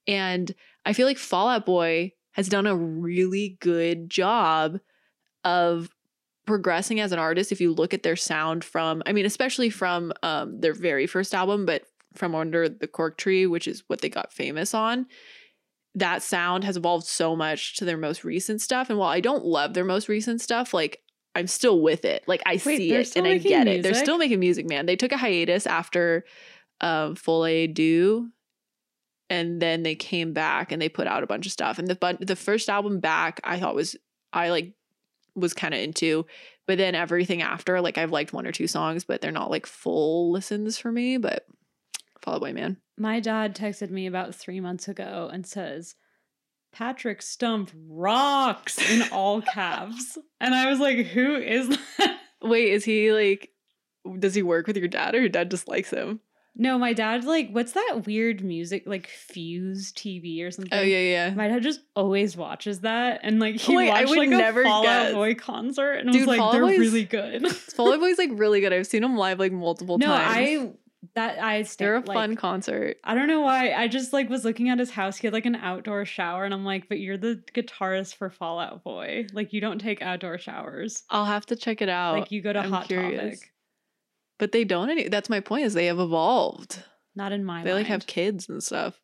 [0.08, 0.52] And
[0.86, 4.80] I feel like Fall Out Boy has done a really good job
[5.44, 5.90] of
[6.46, 10.12] progressing as an artist if you look at their sound from i mean especially from
[10.24, 11.84] um, their very first album but
[12.16, 15.06] from under the cork tree which is what they got famous on
[15.96, 18.90] that sound has evolved so much to their most recent stuff.
[18.90, 21.02] And while i don't love their most recent stuff like
[21.36, 22.24] i'm still with it.
[22.28, 23.84] Like i Wait, see it and i get it.
[23.84, 24.86] They're still making music man.
[24.86, 26.26] They took a hiatus after
[26.82, 28.30] um Folie à Deux
[29.30, 31.80] and then they came back and they put out a bunch of stuff.
[31.80, 33.96] And the the first album back, I thought was
[34.32, 34.74] I like
[35.36, 36.26] was kind of into,
[36.68, 39.66] but then everything after, like I've liked one or two songs, but they're not like
[39.66, 41.18] full listens for me.
[41.18, 41.46] But
[42.22, 45.96] Fall Out Boy, man, My dad texted me about three months ago and says,
[46.72, 50.18] Patrick Stump rocks in all caps.
[50.40, 52.20] And I was like, who is that?
[52.42, 53.52] wait, is he like?
[54.20, 56.20] Does he work with your dad, or your dad just likes him?
[56.56, 60.72] No, my dad, like, what's that weird music, like Fuse TV or something?
[60.72, 61.30] Oh yeah, yeah.
[61.34, 64.62] My dad just always watches that, and like he Wait, I watched would like never
[64.62, 64.88] a Fall.
[64.88, 67.48] Out Boy concert, and Dude, was like, Out they're Boy's- really good.
[67.56, 68.72] Fall Out Boy's like really good.
[68.72, 70.28] I've seen them live like multiple no, times.
[70.38, 70.72] I
[71.16, 72.98] that I sta- They're a like, fun concert.
[73.04, 73.74] I don't know why.
[73.74, 75.18] I just like was looking at his house.
[75.18, 78.60] He had like an outdoor shower, and I'm like, but you're the guitarist for Fall
[78.60, 79.26] Out Boy.
[79.34, 81.04] Like you don't take outdoor showers.
[81.10, 82.20] I'll have to check it out.
[82.20, 83.40] like you go to I'm Hot curious.
[83.40, 83.53] Topic.
[84.40, 84.90] But they don't.
[84.90, 85.66] Any- that's my point.
[85.66, 86.84] Is they have evolved.
[87.16, 87.64] Not in my.
[87.64, 89.00] They like have kids and stuff.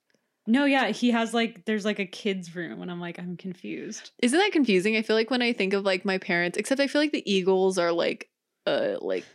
[0.47, 4.11] No, yeah, he has like there's like a kids room, and I'm like, I'm confused.
[4.23, 4.95] Isn't that confusing?
[4.95, 7.31] I feel like when I think of like my parents, except I feel like the
[7.31, 8.29] Eagles are like
[8.65, 9.25] uh like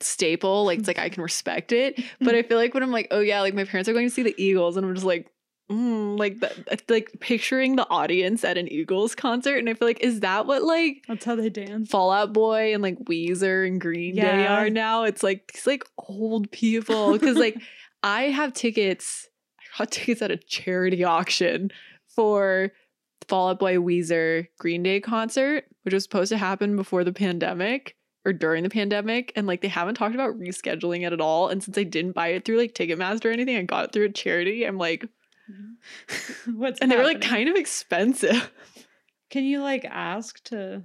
[0.00, 0.64] staple.
[0.64, 2.02] Like it's like I can respect it.
[2.20, 4.14] But I feel like when I'm like, oh yeah, like my parents are going to
[4.14, 5.30] see the Eagles, and I'm just like,
[5.70, 10.00] mm, like that, like picturing the audience at an Eagles concert, and I feel like
[10.00, 11.90] is that what like That's how they dance.
[11.90, 15.04] Fall Out Boy and like Weezer and Green Day are now?
[15.04, 17.60] It's like these like old people because like
[18.02, 19.28] I have tickets.
[19.60, 21.70] I got tickets at a charity auction
[22.08, 22.72] for
[23.28, 27.96] Fall Out Boy Weezer Green Day concert, which was supposed to happen before the pandemic
[28.24, 29.32] or during the pandemic.
[29.36, 31.48] And like they haven't talked about rescheduling it at all.
[31.48, 34.06] And since I didn't buy it through like Ticketmaster or anything, I got it through
[34.06, 34.64] a charity.
[34.64, 35.06] I'm like,
[35.52, 36.52] Mm-hmm.
[36.58, 38.50] What's and they were like kind of expensive.
[39.30, 40.82] Can you like ask to?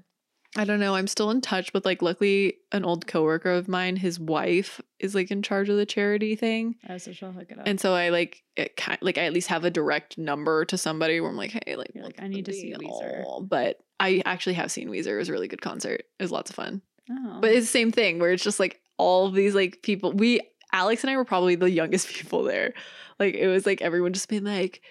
[0.55, 0.95] I don't know.
[0.95, 5.13] I'm still in touch with like luckily an old coworker of mine, his wife is
[5.13, 6.75] like in charge of the charity thing.
[6.89, 7.67] Oh, so she'll hook it up.
[7.67, 10.77] And so I like it kind like I at least have a direct number to
[10.77, 13.47] somebody where I'm like, hey, like, You're like, I need to see Weezer.
[13.47, 15.07] But I actually have seen Weezer.
[15.07, 16.05] It was a really good concert.
[16.17, 16.81] It was lots of fun.
[17.11, 17.39] oh.
[17.41, 20.13] But it's the same thing where it's just like all these like people.
[20.13, 20.39] We
[20.73, 22.73] Alex and I were probably the youngest people there.
[23.19, 24.81] Like it was like everyone just being like,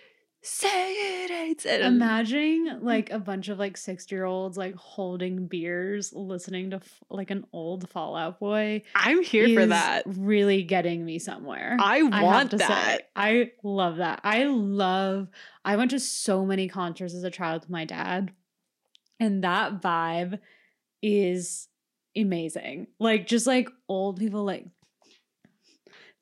[0.42, 0.92] say
[1.24, 1.80] it, ain't it.
[1.80, 6.76] And Imagining like a bunch of like 60 year olds like holding beers, listening to
[6.76, 8.82] f- like an old Fall Out Boy.
[8.94, 10.04] I'm here for that.
[10.06, 11.76] Really getting me somewhere.
[11.80, 12.98] I I want to that.
[12.98, 14.20] say, I love that.
[14.24, 15.28] I love.
[15.64, 18.32] I went to so many concerts as a child with my dad,
[19.18, 20.38] and that vibe
[21.02, 21.68] is
[22.16, 22.86] amazing.
[22.98, 24.66] Like just like old people, like.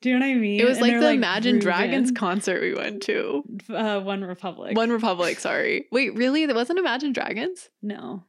[0.01, 0.59] Do you know what I mean?
[0.59, 3.43] It was And like the Imagine Dragons concert we went to.
[3.73, 4.75] uh, One Republic.
[4.77, 5.87] One Republic, sorry.
[5.91, 6.45] Wait, really?
[6.45, 7.69] That wasn't Imagine Dragons?
[7.81, 8.23] No.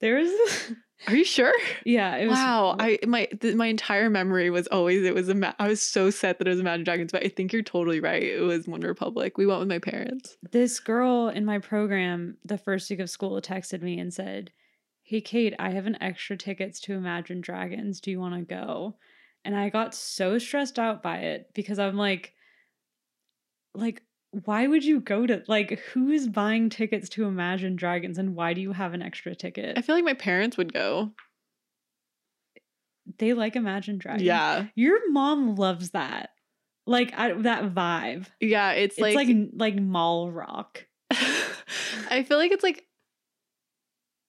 [0.00, 0.30] There was.
[1.08, 1.52] Are you sure?
[1.84, 2.36] yeah, it was.
[2.36, 6.10] wow, I my th- my entire memory was always it was ima- I was so
[6.10, 8.22] set that it was Imagine Dragons, but I think you're totally right.
[8.22, 9.36] It was One Republic.
[9.38, 10.36] We went with my parents.
[10.52, 14.50] this girl in my program the first week of school texted me and said
[15.02, 18.96] hey kate i have an extra tickets to imagine dragons do you want to go
[19.46, 22.34] and i got so stressed out by it because i'm like
[23.74, 24.02] like
[24.44, 28.60] why would you go to like who's buying tickets to imagine dragons and why do
[28.60, 29.78] you have an extra ticket?
[29.78, 31.12] I feel like my parents would go.
[33.18, 34.24] they like imagine dragons.
[34.24, 36.30] Yeah, your mom loves that.
[36.86, 38.26] Like I, that vibe.
[38.40, 38.72] Yeah.
[38.72, 40.84] It's, it's like, like like mall rock.
[41.10, 42.85] I feel like it's like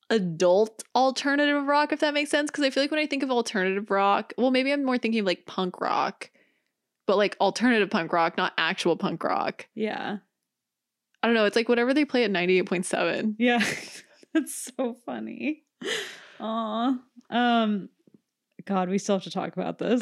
[0.09, 2.49] adult alternative rock, if that makes sense.
[2.49, 5.19] Because I feel like when I think of alternative rock, well, maybe I'm more thinking
[5.21, 6.29] of like punk rock,
[7.05, 9.67] but like alternative punk rock, not actual punk rock.
[9.75, 10.17] yeah
[11.23, 11.45] I don't know.
[11.45, 13.35] It's like whatever they play at 98.7.
[13.39, 13.59] Yeah,
[14.33, 15.63] that's so funny.
[16.39, 16.95] Aw.
[17.31, 17.89] Um,
[18.65, 20.01] God, we still have to talk about this.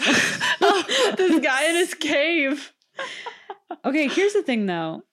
[0.61, 2.73] oh, this guy in his cave.
[3.85, 5.03] okay, here's the thing though.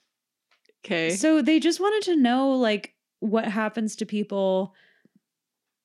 [0.85, 1.11] Okay.
[1.11, 2.92] So they just wanted to know like
[3.23, 4.75] what happens to people.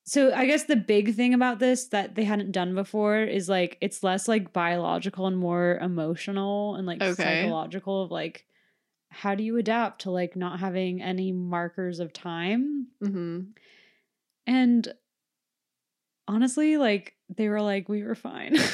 [0.05, 3.77] So I guess the big thing about this that they hadn't done before is like
[3.79, 7.13] it's less like biological and more emotional and like Okay.
[7.13, 8.45] psychological of like
[9.09, 13.41] how do you adapt to like not having any markers of time hmm
[14.47, 14.91] And
[16.27, 18.57] honestly, like they were like, we were fine.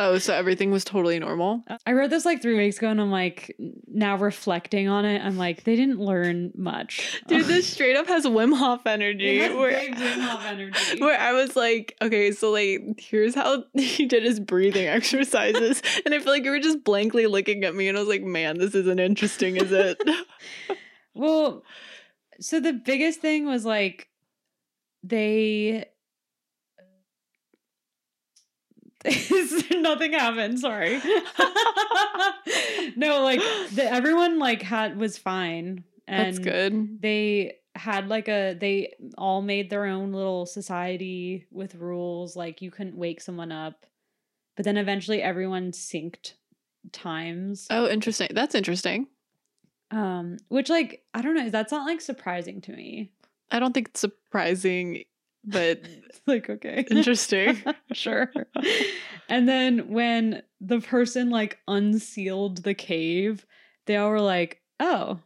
[0.00, 1.64] Oh, so everything was totally normal.
[1.84, 3.56] I wrote this like three weeks ago, and I'm like,
[3.88, 7.20] now reflecting on it, I'm like, they didn't learn much.
[7.26, 9.40] Dude, this straight up has Wim Hof energy.
[9.40, 10.78] It has where, Wim Hof energy.
[11.00, 15.82] where I was like, okay, so like, here's how he did his breathing exercises.
[16.04, 18.22] and I feel like you were just blankly looking at me, and I was like,
[18.22, 20.00] man, this isn't interesting, is it?
[21.14, 21.64] well,
[22.38, 24.08] so the biggest thing was like
[25.02, 25.86] they
[29.76, 30.58] nothing happened.
[30.58, 31.00] Sorry.
[32.96, 33.40] no, like
[33.74, 37.00] the, everyone like had was fine, and That's good.
[37.02, 42.72] they had like a they all made their own little society with rules like you
[42.72, 43.86] couldn't wake someone up
[44.56, 46.32] but then eventually everyone synced
[46.90, 48.30] times Oh, interesting.
[48.32, 49.06] That's interesting.
[49.92, 53.12] um which like i don't know that's not like surprising to me
[53.52, 55.04] I don't think it's surprising,
[55.44, 55.80] but
[56.26, 57.62] like okay interesting.
[57.92, 58.30] sure
[59.28, 63.46] and then when the person like unsealed the cave
[63.86, 65.18] they all were like oh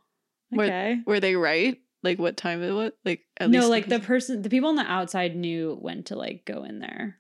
[0.51, 1.79] Were- okay Were they right?
[2.03, 2.93] Like what time it was?
[3.05, 6.17] Like at no least like the person the people on the outside knew when to
[6.17, 7.19] like go in there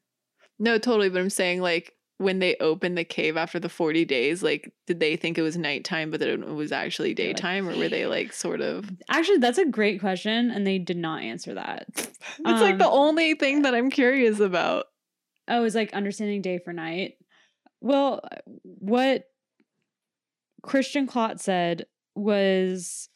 [0.58, 1.08] No, totally.
[1.08, 5.00] But I'm saying like when they opened the cave after the 40 days, like did
[5.00, 8.32] they think it was nighttime, but that it was actually daytime, or were they like
[8.32, 8.88] sort of?
[9.08, 11.86] Actually, that's a great question, and they did not answer that.
[12.44, 14.86] It's like the Um, only thing that I'm curious about.
[15.48, 17.14] Oh, it's like understanding day for night.
[17.80, 18.20] Well,
[18.62, 19.24] what
[20.62, 23.08] Christian Clot said was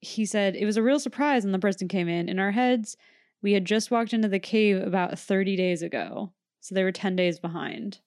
[0.00, 2.28] he said it was a real surprise when the person came in.
[2.28, 2.96] In our heads,
[3.42, 6.32] we had just walked into the cave about 30 days ago.
[6.60, 8.00] So they were 10 days behind.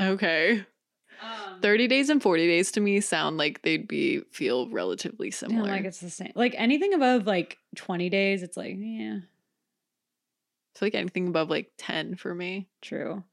[0.00, 0.64] Okay.
[1.62, 5.68] 30 days and 40 days to me sound like they'd be feel relatively Yeah, similar.
[5.70, 6.32] like it's the same.
[6.34, 9.20] Like anything above like 20 days, it's like, yeah.
[10.74, 12.68] I feel like anything above like 10 for me.
[12.82, 13.24] True.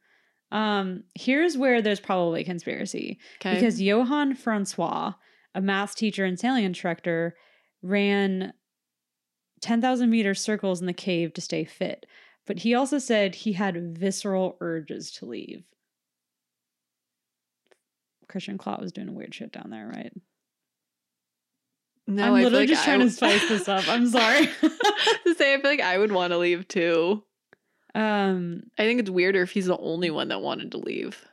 [0.51, 3.55] Um, here's where there's probably conspiracy Okay.
[3.55, 5.14] because Johann Francois,
[5.53, 7.36] a math teacher and sailing instructor,
[7.82, 8.53] ran
[9.61, 12.05] 10,000 meter circles in the cave to stay fit.
[12.45, 15.64] But he also said he had visceral urges to leave.
[18.34, 20.11] Christian Clot was doing weird shit down there, right?
[22.07, 23.88] no, I'm I literally like just I trying to spice this up.
[23.88, 24.47] I'm sorry.
[24.61, 27.23] to say, I feel like I would want to leave too.
[27.93, 31.23] um, I think it's weirder if he's the only one that wanted to leave.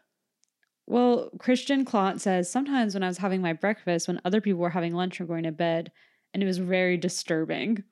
[0.86, 4.68] Well, Christian Clot says sometimes when I was having my breakfast, when other people were
[4.68, 5.90] having lunch or going to bed,
[6.34, 7.82] and it was very disturbing.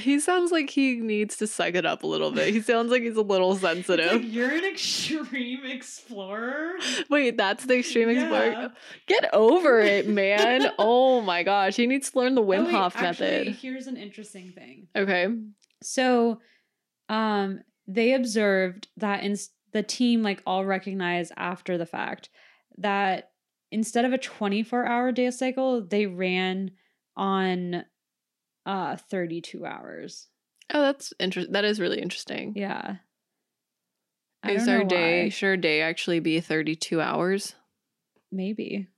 [0.00, 2.52] He sounds like he needs to suck it up a little bit.
[2.52, 4.24] He sounds like he's a little sensitive.
[4.24, 6.72] you're an extreme explorer.
[7.10, 8.22] Wait, that's the extreme Yeah.
[8.22, 8.72] explorer.
[9.06, 10.72] Get over it, man.
[10.80, 11.76] oh my gosh.
[11.76, 13.48] He needs to learn the Wim Oh, wait, Hof actually, method.
[13.62, 14.88] Here's an interesting thing.
[14.96, 15.28] Okay.
[15.82, 16.40] So,
[17.08, 19.36] um, they observed that in
[19.72, 22.30] the team, like all recognized after the fact,
[22.78, 23.30] that
[23.70, 26.72] instead of a 24 hour day cycle, they ran
[27.16, 27.84] on
[28.66, 30.28] uh 32 hours.
[30.72, 31.52] Oh, that's interesting.
[31.52, 32.52] That is really interesting.
[32.56, 32.96] Yeah.
[34.46, 37.54] Is our day, should our day actually be 32 hours?
[38.30, 38.88] Maybe.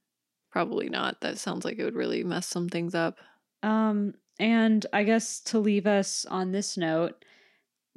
[0.50, 1.20] Probably not.
[1.20, 3.18] That sounds like it would really mess some things up.
[3.62, 7.24] Um, and I guess to leave us on this note,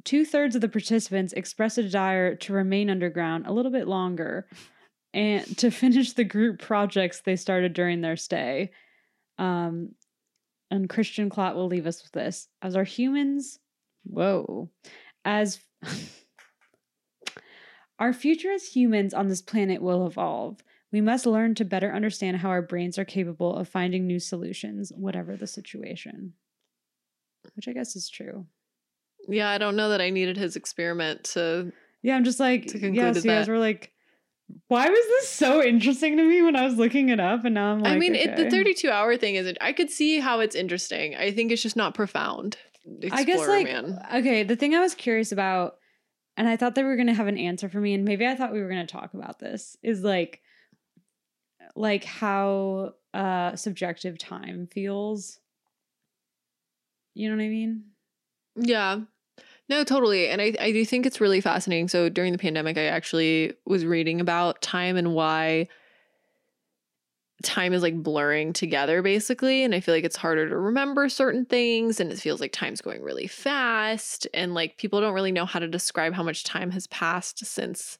[0.04, 4.46] two thirds of the participants expressed a desire to remain underground a little bit longer
[5.12, 8.70] and to finish the group projects they started during their stay.
[9.38, 9.94] Um,
[10.70, 12.48] and Christian Clot will leave us with this.
[12.62, 13.58] As our humans,
[14.04, 14.70] whoa,
[15.24, 15.60] as
[17.98, 20.62] our future as humans on this planet will evolve.
[20.92, 24.92] We must learn to better understand how our brains are capable of finding new solutions,
[24.96, 26.32] whatever the situation.
[27.54, 28.46] Which I guess is true.
[29.28, 31.72] Yeah, I don't know that I needed his experiment to.
[32.02, 33.92] Yeah, I'm just like, yeah, conclude so you guys were like,
[34.68, 37.44] why was this so interesting to me when I was looking it up?
[37.44, 39.58] And now I'm like, I mean, it, the 32 hour thing isn't.
[39.60, 41.16] I could see how it's interesting.
[41.16, 42.56] I think it's just not profound.
[43.12, 44.00] I guess Explorer like man.
[44.14, 45.76] okay, the thing I was curious about,
[46.36, 48.52] and I thought they were gonna have an answer for me, and maybe I thought
[48.52, 50.40] we were gonna talk about this, is like
[51.76, 55.38] like how uh subjective time feels.
[57.14, 57.84] You know what I mean?
[58.56, 59.00] Yeah.
[59.70, 60.28] No, totally.
[60.28, 61.86] And I, I do think it's really fascinating.
[61.86, 65.68] So during the pandemic, I actually was reading about time and why
[67.44, 69.62] time is like blurring together, basically.
[69.62, 72.80] And I feel like it's harder to remember certain things and it feels like time's
[72.80, 74.26] going really fast.
[74.34, 77.96] And like people don't really know how to describe how much time has passed since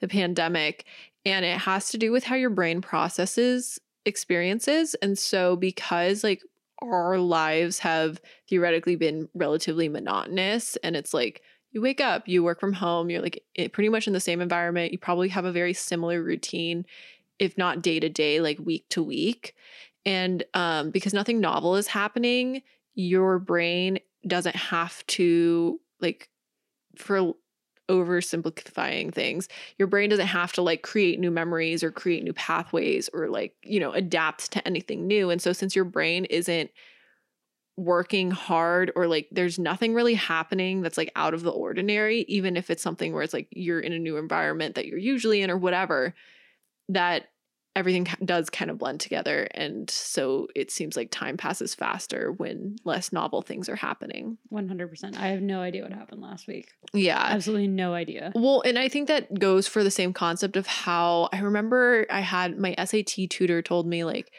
[0.00, 0.86] the pandemic.
[1.26, 4.94] And it has to do with how your brain processes experiences.
[5.02, 6.42] And so, because like
[6.82, 12.60] our lives have theoretically been relatively monotonous and it's like you wake up you work
[12.60, 15.72] from home you're like pretty much in the same environment you probably have a very
[15.72, 16.84] similar routine
[17.38, 19.54] if not day to day like week to week
[20.06, 22.62] and um, because nothing novel is happening
[22.94, 26.28] your brain doesn't have to like
[26.96, 27.34] for
[27.90, 29.48] oversimplifying things.
[29.78, 33.54] Your brain doesn't have to like create new memories or create new pathways or like
[33.62, 35.30] you know adapt to anything new.
[35.30, 36.70] And so since your brain isn't
[37.76, 42.56] working hard or like there's nothing really happening that's like out of the ordinary, even
[42.56, 45.50] if it's something where it's like you're in a new environment that you're usually in
[45.50, 46.14] or whatever,
[46.88, 47.28] that
[47.76, 49.46] everything does kind of blend together.
[49.52, 54.38] And so it seems like time passes faster when less novel things are happening.
[54.52, 55.16] 100%.
[55.16, 56.72] I have no idea what happened last week.
[56.92, 57.22] Yeah.
[57.22, 58.32] Absolutely no idea.
[58.34, 62.20] Well, and I think that goes for the same concept of how I remember I
[62.20, 64.32] had my SAT tutor told me like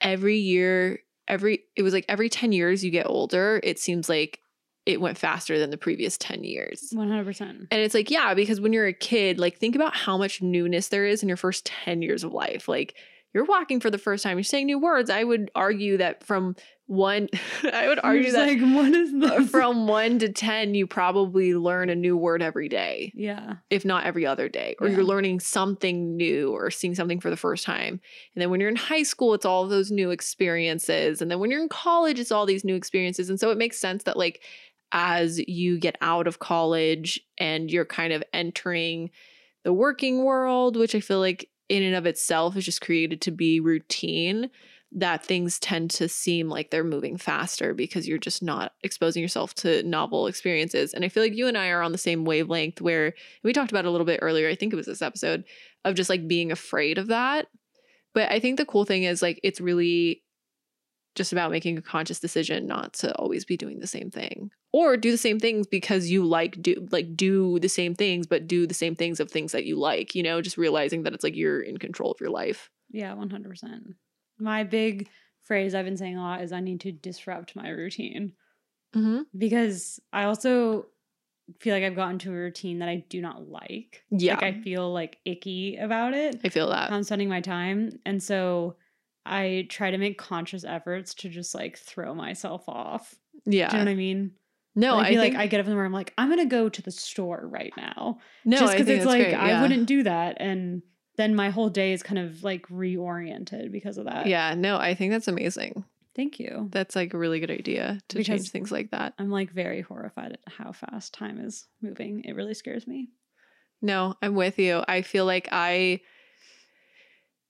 [0.00, 4.40] every year, every it was like every 10 years you get older, it seems like
[4.88, 6.92] it went faster than the previous 10 years.
[6.94, 7.40] 100%.
[7.42, 10.88] And it's like, yeah, because when you're a kid, like think about how much newness
[10.88, 12.68] there is in your first 10 years of life.
[12.68, 12.94] Like
[13.34, 15.10] you're walking for the first time, you're saying new words.
[15.10, 17.28] I would argue that from one,
[17.70, 19.50] I would argue that like, what is this?
[19.50, 23.56] from one to 10, you probably learn a new word every day yeah.
[23.68, 24.94] if not every other day, or Yeah.
[24.96, 28.00] you're learning something new or seeing something for the first time.
[28.34, 31.20] And then when you're in high school, it's all of those new experiences.
[31.20, 33.28] And then when you're in college, it's all these new experiences.
[33.28, 34.42] And so it makes sense that, like,
[34.92, 39.10] as you get out of college and you're kind of entering
[39.64, 43.30] the working world, which I feel like in and of itself is just created to
[43.30, 44.50] be routine,
[44.90, 49.54] that things tend to seem like they're moving faster because you're just not exposing yourself
[49.54, 50.94] to novel experiences.
[50.94, 53.12] And I feel like you and I are on the same wavelength where
[53.42, 55.44] we talked about a little bit earlier, I think it was this episode,
[55.84, 57.48] of just like being afraid of that.
[58.14, 60.22] But I think the cool thing is like it's really
[61.18, 64.96] just about making a conscious decision not to always be doing the same thing or
[64.96, 68.66] do the same things because you like do like do the same things but do
[68.66, 71.36] the same things of things that you like you know just realizing that it's like
[71.36, 73.94] you're in control of your life Yeah, 100%.
[74.38, 75.08] My big
[75.42, 78.32] phrase I've been saying a lot is I need to disrupt my routine
[78.94, 79.22] mm-hmm.
[79.36, 80.86] because I also
[81.60, 84.04] feel like I've gotten to a routine that I do not like.
[84.10, 86.40] yeah Like I feel like icky about it.
[86.44, 87.98] I feel that I'm spending my time.
[88.04, 88.76] And so
[89.30, 93.14] I try to make conscious efforts to just like throw myself off.
[93.44, 94.32] yeah Do you know what I mean?
[94.74, 96.28] no Like, I feel think, like I get up in the morning, I'm like, I'm
[96.28, 98.18] gonna go to the store right now.
[98.44, 100.36] no just because it's like great, I wouldn't do that.
[100.40, 100.82] And
[101.16, 104.26] then my whole day is kind of like reoriented because of that.
[104.26, 105.84] yeah no I think that's amazing
[106.16, 106.68] Thank you.
[106.72, 109.80] that's like a really good idea to Because- change things like that I'm like very
[109.82, 112.24] horrified at how fast time is moving.
[112.24, 113.10] It really scares me.
[113.80, 114.82] No, I'm with you.
[114.88, 116.00] I feel like I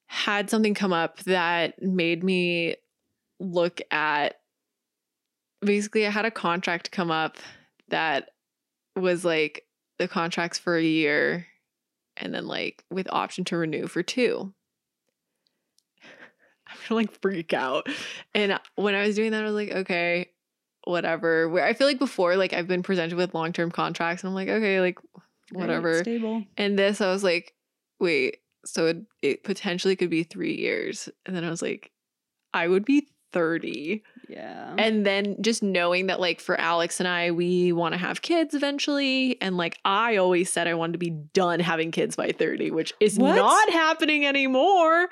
[0.08, 2.76] had something come up that made me
[3.38, 4.40] look at
[5.60, 7.36] basically I had a contract come up
[7.88, 8.30] that
[8.96, 9.64] was like
[9.98, 11.46] the contracts for a year
[12.16, 14.52] and then like with option to renew for two.
[16.66, 17.86] I'm gonna like freak out.
[18.34, 20.30] And when I was doing that, I was like, okay,
[20.84, 21.48] whatever.
[21.48, 24.34] Where I feel like before, like I've been presented with long term contracts, and I'm
[24.34, 24.98] like, okay, like
[25.52, 26.02] whatever.
[26.02, 26.44] stable.
[26.56, 27.54] And this, I was like,
[28.00, 28.38] wait,
[28.72, 31.08] so it, it potentially could be three years.
[31.26, 31.90] And then I was like,
[32.54, 34.02] I would be 30.
[34.28, 34.74] Yeah.
[34.78, 38.54] And then just knowing that, like, for Alex and I, we want to have kids
[38.54, 39.40] eventually.
[39.40, 42.92] And like, I always said I wanted to be done having kids by 30, which
[43.00, 43.34] is What?
[43.36, 45.08] not happening anymore.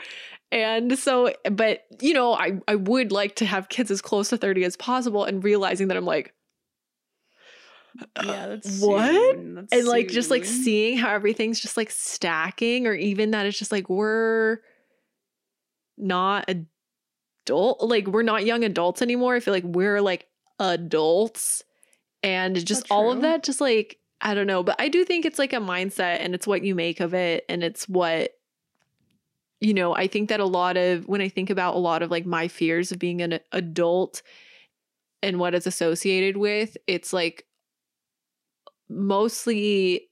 [0.52, 4.36] And so, but you know, I, I would like to have kids as close to
[4.36, 6.32] 30 as possible and realizing that I'm like,
[8.22, 9.12] yeah, that's what?
[9.12, 9.54] soon.
[9.54, 13.58] That's and like just like seeing how everything's just like stacking or even that it's
[13.58, 14.58] just like we're
[15.98, 20.26] not adult like we're not young adults anymore i feel like we're like
[20.60, 21.64] adults
[22.22, 25.38] and just all of that just like i don't know but i do think it's
[25.38, 28.32] like a mindset and it's what you make of it and it's what
[29.60, 32.10] you know i think that a lot of when i think about a lot of
[32.10, 34.22] like my fears of being an adult
[35.22, 37.46] and what it's associated with it's like
[38.88, 40.08] mostly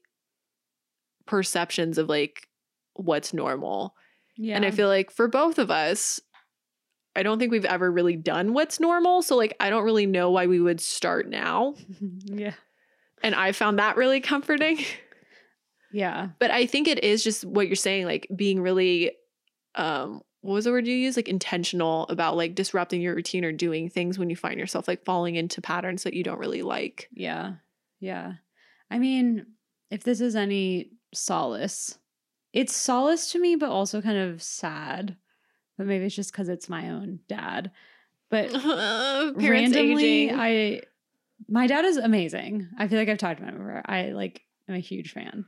[1.25, 2.47] perceptions of like
[2.93, 3.95] what's normal.
[4.37, 4.55] Yeah.
[4.55, 6.19] And I feel like for both of us,
[7.15, 9.21] I don't think we've ever really done what's normal.
[9.21, 11.75] So like I don't really know why we would start now.
[12.25, 12.53] yeah.
[13.23, 14.79] And I found that really comforting.
[15.91, 16.29] Yeah.
[16.39, 19.13] But I think it is just what you're saying, like being really
[19.75, 21.15] um what was the word you use?
[21.15, 25.05] Like intentional about like disrupting your routine or doing things when you find yourself like
[25.05, 27.07] falling into patterns that you don't really like.
[27.13, 27.53] Yeah.
[28.01, 28.33] Yeah.
[28.95, 29.45] I mean,
[29.91, 31.99] if this is any solace,
[32.53, 35.17] it's solace to me, but also kind of sad.
[35.77, 37.71] But maybe it's just because it's my own dad.
[38.29, 40.39] But Parents randomly, aging.
[40.39, 40.81] I
[41.49, 42.69] my dad is amazing.
[42.79, 43.81] I feel like I've talked about him before.
[43.85, 45.43] I like am a huge fan.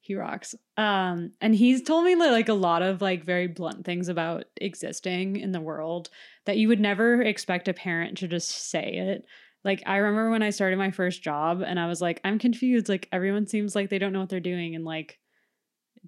[0.00, 0.54] He rocks.
[0.76, 5.38] Um, and he's told me like a lot of like very blunt things about existing
[5.38, 6.08] in the world
[6.44, 9.26] that you would never expect a parent to just say it.
[9.64, 12.88] Like I remember when I started my first job and I was like, I'm confused.
[12.88, 15.18] Like everyone seems like they don't know what they're doing and like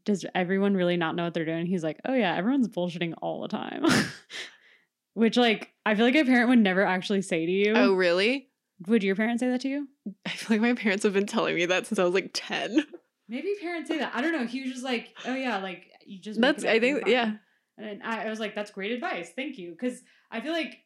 [0.05, 1.66] does everyone really not know what they're doing?
[1.66, 3.85] He's like, Oh yeah, everyone's bullshitting all the time.
[5.14, 7.74] which like I feel like a parent would never actually say to you.
[7.74, 8.48] Oh, really?
[8.86, 9.89] Would your parents say that to you?
[10.26, 12.85] I feel like my parents have been telling me that since I was like 10.
[13.28, 14.12] Maybe parents say that.
[14.14, 14.47] I don't know.
[14.47, 16.40] He was just like, oh yeah, like you just.
[16.40, 17.35] That's, I think, yeah.
[17.78, 19.31] And I, I was like, that's great advice.
[19.35, 19.70] Thank you.
[19.70, 20.76] Because I feel like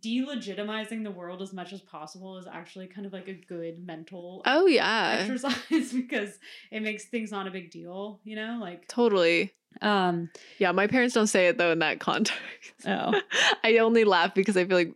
[0.00, 4.42] delegitimizing the world as much as possible is actually kind of like a good mental
[4.44, 5.18] Oh, yeah.
[5.20, 6.38] exercise because
[6.70, 8.58] it makes things not a big deal, you know?
[8.60, 9.52] Like, Totally.
[9.80, 12.40] um, Yeah, my parents don't say it though in that context.
[12.86, 13.20] oh,
[13.64, 14.94] I only laugh because I feel like,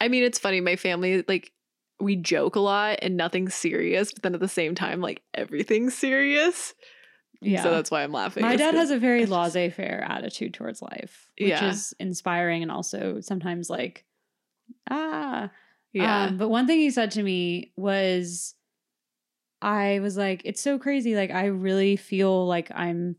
[0.00, 0.60] I mean, it's funny.
[0.60, 1.52] My family, like,
[1.98, 5.94] we joke a lot and nothing's serious, but then at the same time, like, everything's
[5.94, 6.74] serious.
[7.40, 7.62] Yeah.
[7.62, 8.42] So that's why I'm laughing.
[8.42, 11.68] My dad has a very laissez faire attitude towards life, which Yeah.
[11.70, 14.04] is inspiring and also sometimes like,
[14.90, 15.50] ah.
[15.92, 16.24] yeah.
[16.24, 18.54] Um, but one thing he said to me was,
[19.62, 21.14] I was like, it's so crazy.
[21.16, 23.16] Like, I really feel like I'm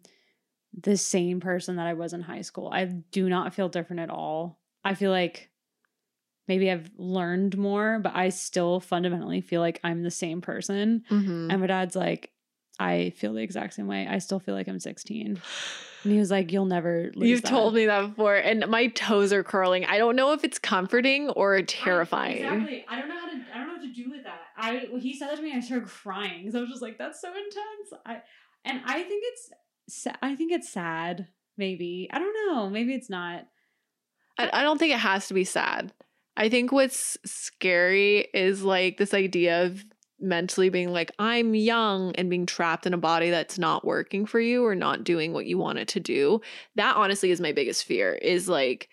[0.80, 2.70] the same person that I was in high school.
[2.72, 4.60] I do not feel different at all.
[4.84, 5.50] I feel like
[6.48, 11.04] maybe I've learned more, but I still fundamentally feel like I'm the same person.
[11.10, 11.52] Mhm.
[11.52, 12.32] And my dad's like,
[12.80, 14.08] I feel the exact same way.
[14.08, 15.42] I still feel like I'm 16.
[16.04, 18.88] And he was like, You'll never lose You've that." told me that before, and my
[18.88, 19.86] toes are curling.
[19.86, 22.44] I don't know if it's comforting or terrifying.
[22.44, 22.86] Exactly.
[22.88, 23.38] I don't know how to.
[23.54, 24.40] I don't know what to do with that.
[24.56, 25.52] I he said that to me.
[25.52, 28.22] and I started crying because I was just like, "That's so intense." I
[28.64, 29.52] and I think it's.
[30.22, 31.28] I think it's sad.
[31.58, 32.70] Maybe I don't know.
[32.70, 33.48] Maybe it's not.
[34.38, 35.94] I, I don't think it has to be sad.
[36.36, 39.84] I think what's scary is like this idea of
[40.20, 44.40] mentally being like, I'm young and being trapped in a body that's not working for
[44.40, 46.42] you or not doing what you want it to do.
[46.76, 48.90] That honestly is my biggest fear is like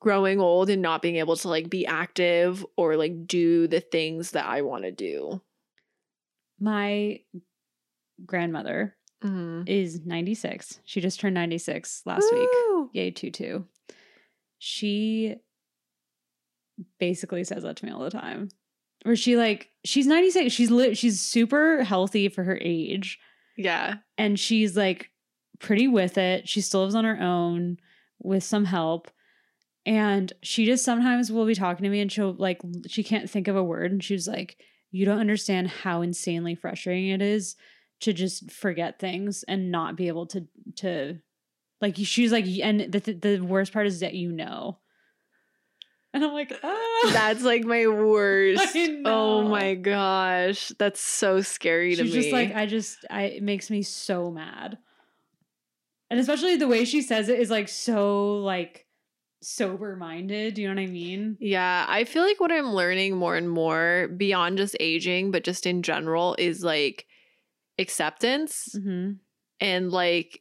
[0.00, 4.32] growing old and not being able to like be active or like do the things
[4.32, 5.40] that I want to do.
[6.60, 7.20] My
[8.24, 9.62] grandmother Mm-hmm.
[9.66, 10.80] is 96.
[10.84, 12.48] She just turned 96 last week.
[12.92, 13.62] Yay, tutu.
[14.58, 15.36] She
[16.98, 18.50] basically says that to me all the time.
[19.04, 20.52] Where she like she's 96.
[20.52, 23.18] She's lit she's super healthy for her age.
[23.56, 23.96] Yeah.
[24.18, 25.10] And she's like
[25.60, 26.48] pretty with it.
[26.48, 27.78] She still lives on her own
[28.18, 29.10] with some help.
[29.86, 33.48] And she just sometimes will be talking to me and she'll like she can't think
[33.48, 34.56] of a word and she's like,
[34.90, 37.56] You don't understand how insanely frustrating it is
[38.00, 41.18] to just forget things and not be able to to
[41.80, 44.78] like she's like and the the worst part is that you know.
[46.14, 47.10] And I'm like, ah.
[47.12, 48.74] That's like my worst.
[48.74, 50.72] I Oh my gosh.
[50.78, 52.10] That's so scary to me.
[52.10, 54.78] She's just like, I just, I, it makes me so mad.
[56.10, 58.86] And especially the way she says it is like so like
[59.42, 60.54] sober minded.
[60.54, 61.36] Do you know what I mean?
[61.40, 65.66] Yeah, I feel like what I'm learning more and more beyond just aging, but just
[65.66, 67.06] in general, is like
[67.76, 68.68] acceptance.
[68.76, 69.14] Mm-hmm.
[69.58, 70.40] And like,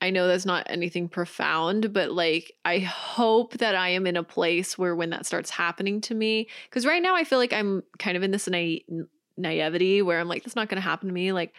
[0.00, 4.22] I know that's not anything profound, but like, I hope that I am in a
[4.22, 7.82] place where when that starts happening to me, because right now I feel like I'm
[7.98, 9.06] kind of in this na-
[9.38, 11.32] naivety where I'm like, that's not going to happen to me.
[11.32, 11.54] Like,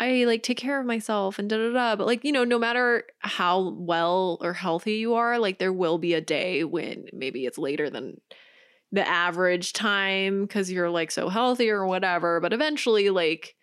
[0.00, 1.96] I like take care of myself and da da da.
[1.96, 5.98] But like, you know, no matter how well or healthy you are, like, there will
[5.98, 8.20] be a day when maybe it's later than
[8.92, 12.40] the average time because you're like so healthy or whatever.
[12.40, 13.56] But eventually, like,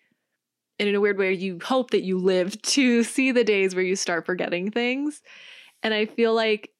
[0.81, 3.83] and in a weird way, you hope that you live to see the days where
[3.83, 5.21] you start forgetting things.
[5.83, 6.71] And I feel like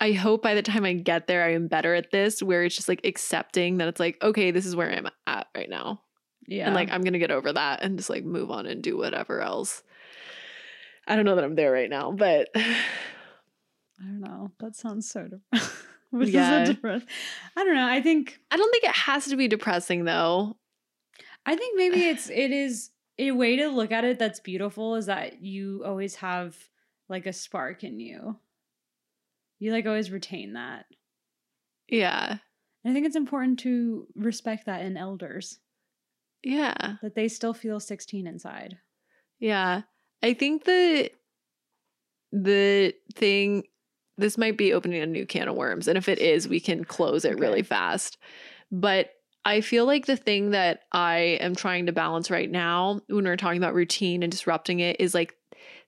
[0.00, 2.76] I hope by the time I get there, I am better at this, where it's
[2.76, 6.00] just like accepting that it's like, okay, this is where I'm at right now.
[6.46, 6.66] Yeah.
[6.66, 8.96] And like, I'm going to get over that and just like move on and do
[8.96, 9.82] whatever else.
[11.08, 12.74] I don't know that I'm there right now, but I
[13.98, 14.52] don't know.
[14.60, 15.76] That sounds so depressing.
[16.12, 16.64] Yeah.
[16.64, 17.06] so depressing?
[17.56, 17.86] I don't know.
[17.86, 20.56] I think I don't think it has to be depressing though.
[21.46, 25.06] I think maybe it's it is a way to look at it that's beautiful is
[25.06, 26.56] that you always have
[27.08, 28.38] like a spark in you.
[29.58, 30.86] You like always retain that.
[31.88, 32.38] Yeah.
[32.84, 35.58] And I think it's important to respect that in elders
[36.42, 36.94] Yeah.
[37.02, 38.78] that they still feel 16 inside.
[39.38, 39.82] Yeah.
[40.22, 41.10] I think the
[42.32, 43.64] the thing
[44.16, 46.84] this might be opening a new can of worms and if it is we can
[46.84, 48.18] close it really fast.
[48.70, 49.10] But
[49.44, 53.36] I feel like the thing that I am trying to balance right now when we're
[53.36, 55.34] talking about routine and disrupting it is like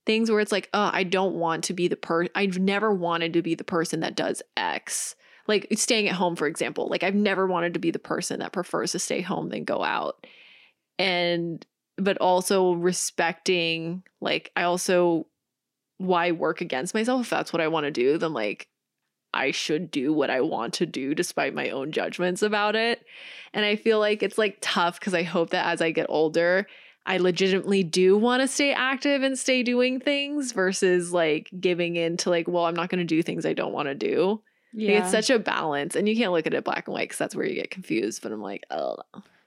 [0.06, 3.34] things where it's like, oh, I don't want to be the per I've never wanted
[3.34, 5.16] to be the person that does X.
[5.48, 6.88] Like staying at home, for example.
[6.88, 9.82] Like I've never wanted to be the person that prefers to stay home than go
[9.82, 10.26] out.
[10.98, 11.64] And
[11.98, 15.26] but also respecting like I also
[15.98, 18.68] why work against myself if that's what I want to do, then like
[19.34, 23.04] I should do what I want to do despite my own judgments about it.
[23.54, 26.66] And I feel like it's like tough because I hope that as I get older,
[27.06, 32.16] I legitimately do want to stay active and stay doing things versus like giving in
[32.18, 34.40] to like, well, I'm not going to do things I don't want to do.
[34.74, 35.02] Like, Yeah.
[35.02, 37.34] it's such a balance, and you can't look at it black and white because that's
[37.36, 38.22] where you get confused.
[38.22, 38.96] But I'm like, oh,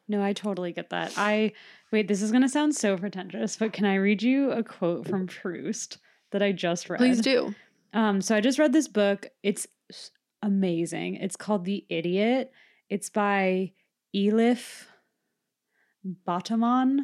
[0.07, 1.13] No, I totally get that.
[1.17, 1.53] I
[1.91, 5.25] wait, this is gonna sound so pretentious, but can I read you a quote from
[5.27, 5.97] Proust
[6.31, 6.97] that I just read?
[6.99, 7.55] please do.
[7.93, 9.27] Um, so I just read this book.
[9.41, 9.65] It's
[10.41, 11.15] amazing.
[11.15, 12.51] It's called The Idiot.
[12.89, 13.73] It's by
[14.15, 14.85] Elif
[16.27, 16.99] Batuman.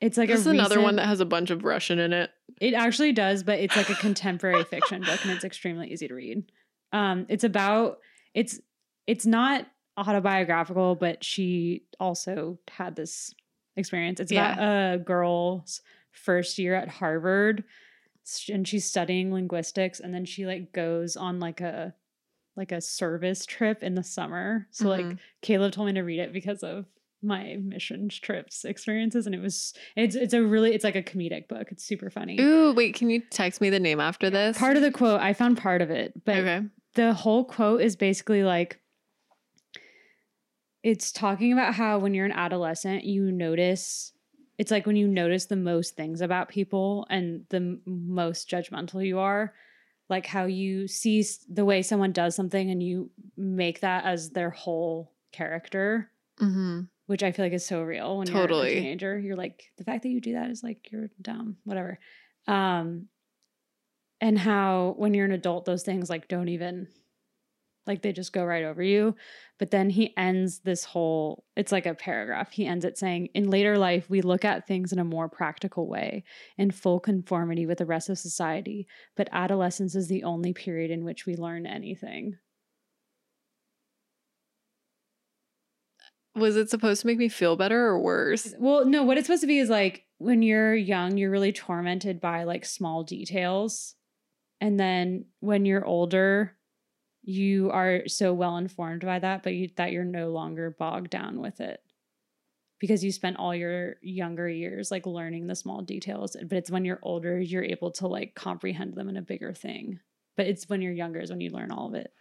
[0.00, 2.30] It's like this is a another one that has a bunch of Russian in it.
[2.60, 6.14] It actually does, but it's like a contemporary fiction book and it's extremely easy to
[6.14, 6.50] read.
[6.92, 8.00] Um, it's about
[8.34, 8.60] it's
[9.06, 9.66] it's not
[9.96, 13.34] autobiographical, but she also had this
[13.76, 14.20] experience.
[14.20, 15.80] It's about a girl's
[16.12, 17.64] first year at Harvard
[18.48, 21.94] and she's studying linguistics and then she like goes on like a
[22.56, 24.66] like a service trip in the summer.
[24.70, 25.18] So like Mhm.
[25.42, 26.86] Caleb told me to read it because of
[27.22, 31.48] my mission trips experiences and it was it's it's a really it's like a comedic
[31.48, 31.68] book.
[31.72, 32.38] It's super funny.
[32.40, 34.58] Ooh, wait, can you text me the name after this?
[34.58, 36.66] Part of the quote, I found part of it, but okay.
[36.94, 38.80] the whole quote is basically like
[40.82, 44.12] it's talking about how when you're an adolescent, you notice
[44.58, 49.18] it's like when you notice the most things about people and the most judgmental you
[49.18, 49.52] are,
[50.08, 54.50] like how you see the way someone does something and you make that as their
[54.50, 56.10] whole character,
[56.40, 56.80] Mm-hmm.
[57.06, 58.72] which I feel like is so real when you're Totally.
[58.72, 59.16] a teenager.
[59.18, 61.98] You're like the fact that you do that is like you're dumb, whatever.
[62.48, 63.06] Um
[64.20, 66.88] and how when you're an adult those things like don't even
[67.86, 69.14] like they just go right over you.
[69.58, 72.52] But then he ends this whole it's like a paragraph.
[72.52, 75.88] He ends it saying in later life we look at things in a more practical
[75.88, 76.24] way
[76.58, 78.86] in full conformity with the rest of society
[79.16, 82.36] but adolescence is the only period in which we learn anything.
[86.00, 88.54] Uh, was it supposed to make me feel better or worse?
[88.58, 92.20] well no what it's supposed to be is like when you're young you're really tormented
[92.20, 93.94] by like small details.
[94.60, 96.56] And then when you're older
[97.26, 101.40] you are so well informed by that but you that you're no longer bogged down
[101.40, 101.80] with it
[102.78, 106.84] because you spent all your younger years like learning the small details but it's when
[106.84, 109.98] you're older you're able to like comprehend them in a bigger thing
[110.36, 112.12] but it's when you're younger is when you learn all of it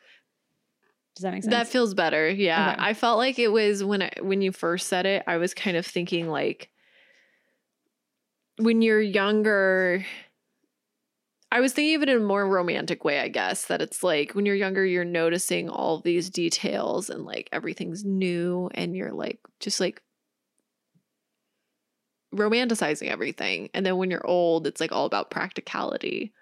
[1.16, 2.28] does that make sense That feels better.
[2.30, 2.72] Yeah.
[2.72, 2.82] Okay.
[2.82, 5.78] I felt like it was when I when you first said it, I was kind
[5.78, 6.70] of thinking like
[8.58, 10.06] when you're younger
[11.54, 14.34] I was thinking of it in a more romantic way, I guess, that it's like
[14.34, 19.38] when you're younger, you're noticing all these details and like everything's new and you're like
[19.60, 20.02] just like
[22.34, 23.70] romanticizing everything.
[23.76, 26.34] And then when you're old, it's like all about practicality.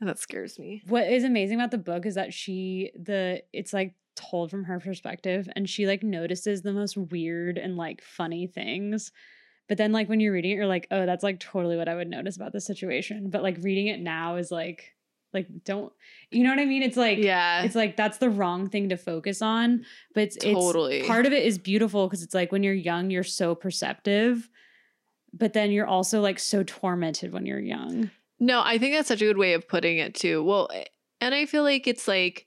[0.00, 0.82] And that scares me.
[0.86, 4.80] what is amazing about the book is that she the it's like told from her
[4.80, 9.12] perspective and she like notices the most weird and like funny things
[9.68, 11.94] but then like when you're reading it you're like oh that's like totally what i
[11.94, 14.94] would notice about this situation but like reading it now is like
[15.34, 15.92] like don't
[16.30, 17.62] you know what i mean it's like yeah.
[17.62, 19.84] it's like that's the wrong thing to focus on
[20.14, 20.98] but it's, Totally.
[21.00, 24.48] it's part of it is beautiful because it's like when you're young you're so perceptive
[25.32, 29.20] but then you're also like so tormented when you're young No, I think that's such
[29.20, 30.44] a good way of putting it too.
[30.44, 30.84] Well, eh,
[31.20, 32.46] and I feel like it's like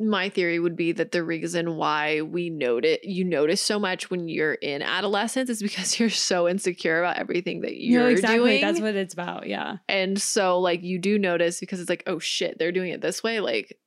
[0.00, 4.28] my theory would be that the reason why we notice you notice so much when
[4.28, 8.60] you're in adolescence is because you're so insecure about everything that you're no exactly doing.
[8.60, 12.18] that's what it's about yeah and so like you do notice because it's like, oh
[12.18, 13.40] shit, they're doing it this way.
[13.40, 13.78] Like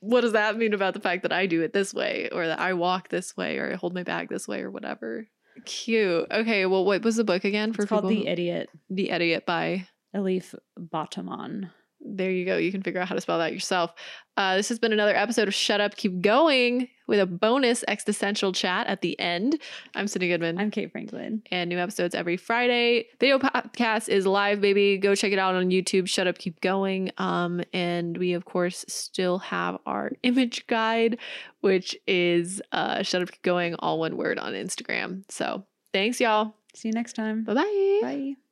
[0.00, 2.60] what does that mean about the fact that I do it this way or that
[2.60, 5.26] I walk this way or I hold my bag this way or whatever?
[5.64, 6.26] Cute.
[6.30, 9.88] Okay, well what was the book again for it's called the idiot The Idiot by
[10.14, 11.70] Elif Batuman.
[12.04, 12.56] There you go.
[12.56, 13.92] You can figure out how to spell that yourself.
[14.36, 18.52] Uh, this has been another episode of Shut Up, Keep Going with a bonus existential
[18.52, 19.58] chat at the end.
[19.94, 20.58] I'm Cindy Goodman.
[20.58, 21.42] I'm Kate Franklin.
[21.50, 23.06] and new episodes every Friday.
[23.20, 24.98] Video podcast is live, baby.
[24.98, 26.08] Go check it out on YouTube.
[26.08, 27.10] Shut Up, Keep Going.
[27.18, 31.18] Um, and we, of course, still have our image guide,
[31.60, 35.22] which is uh, Shut Up, Keep Going, all one word on Instagram.
[35.30, 36.54] So thanks, y'all.
[36.74, 37.44] See you next time.
[37.44, 37.98] Bye-bye.
[38.02, 38.43] Bye.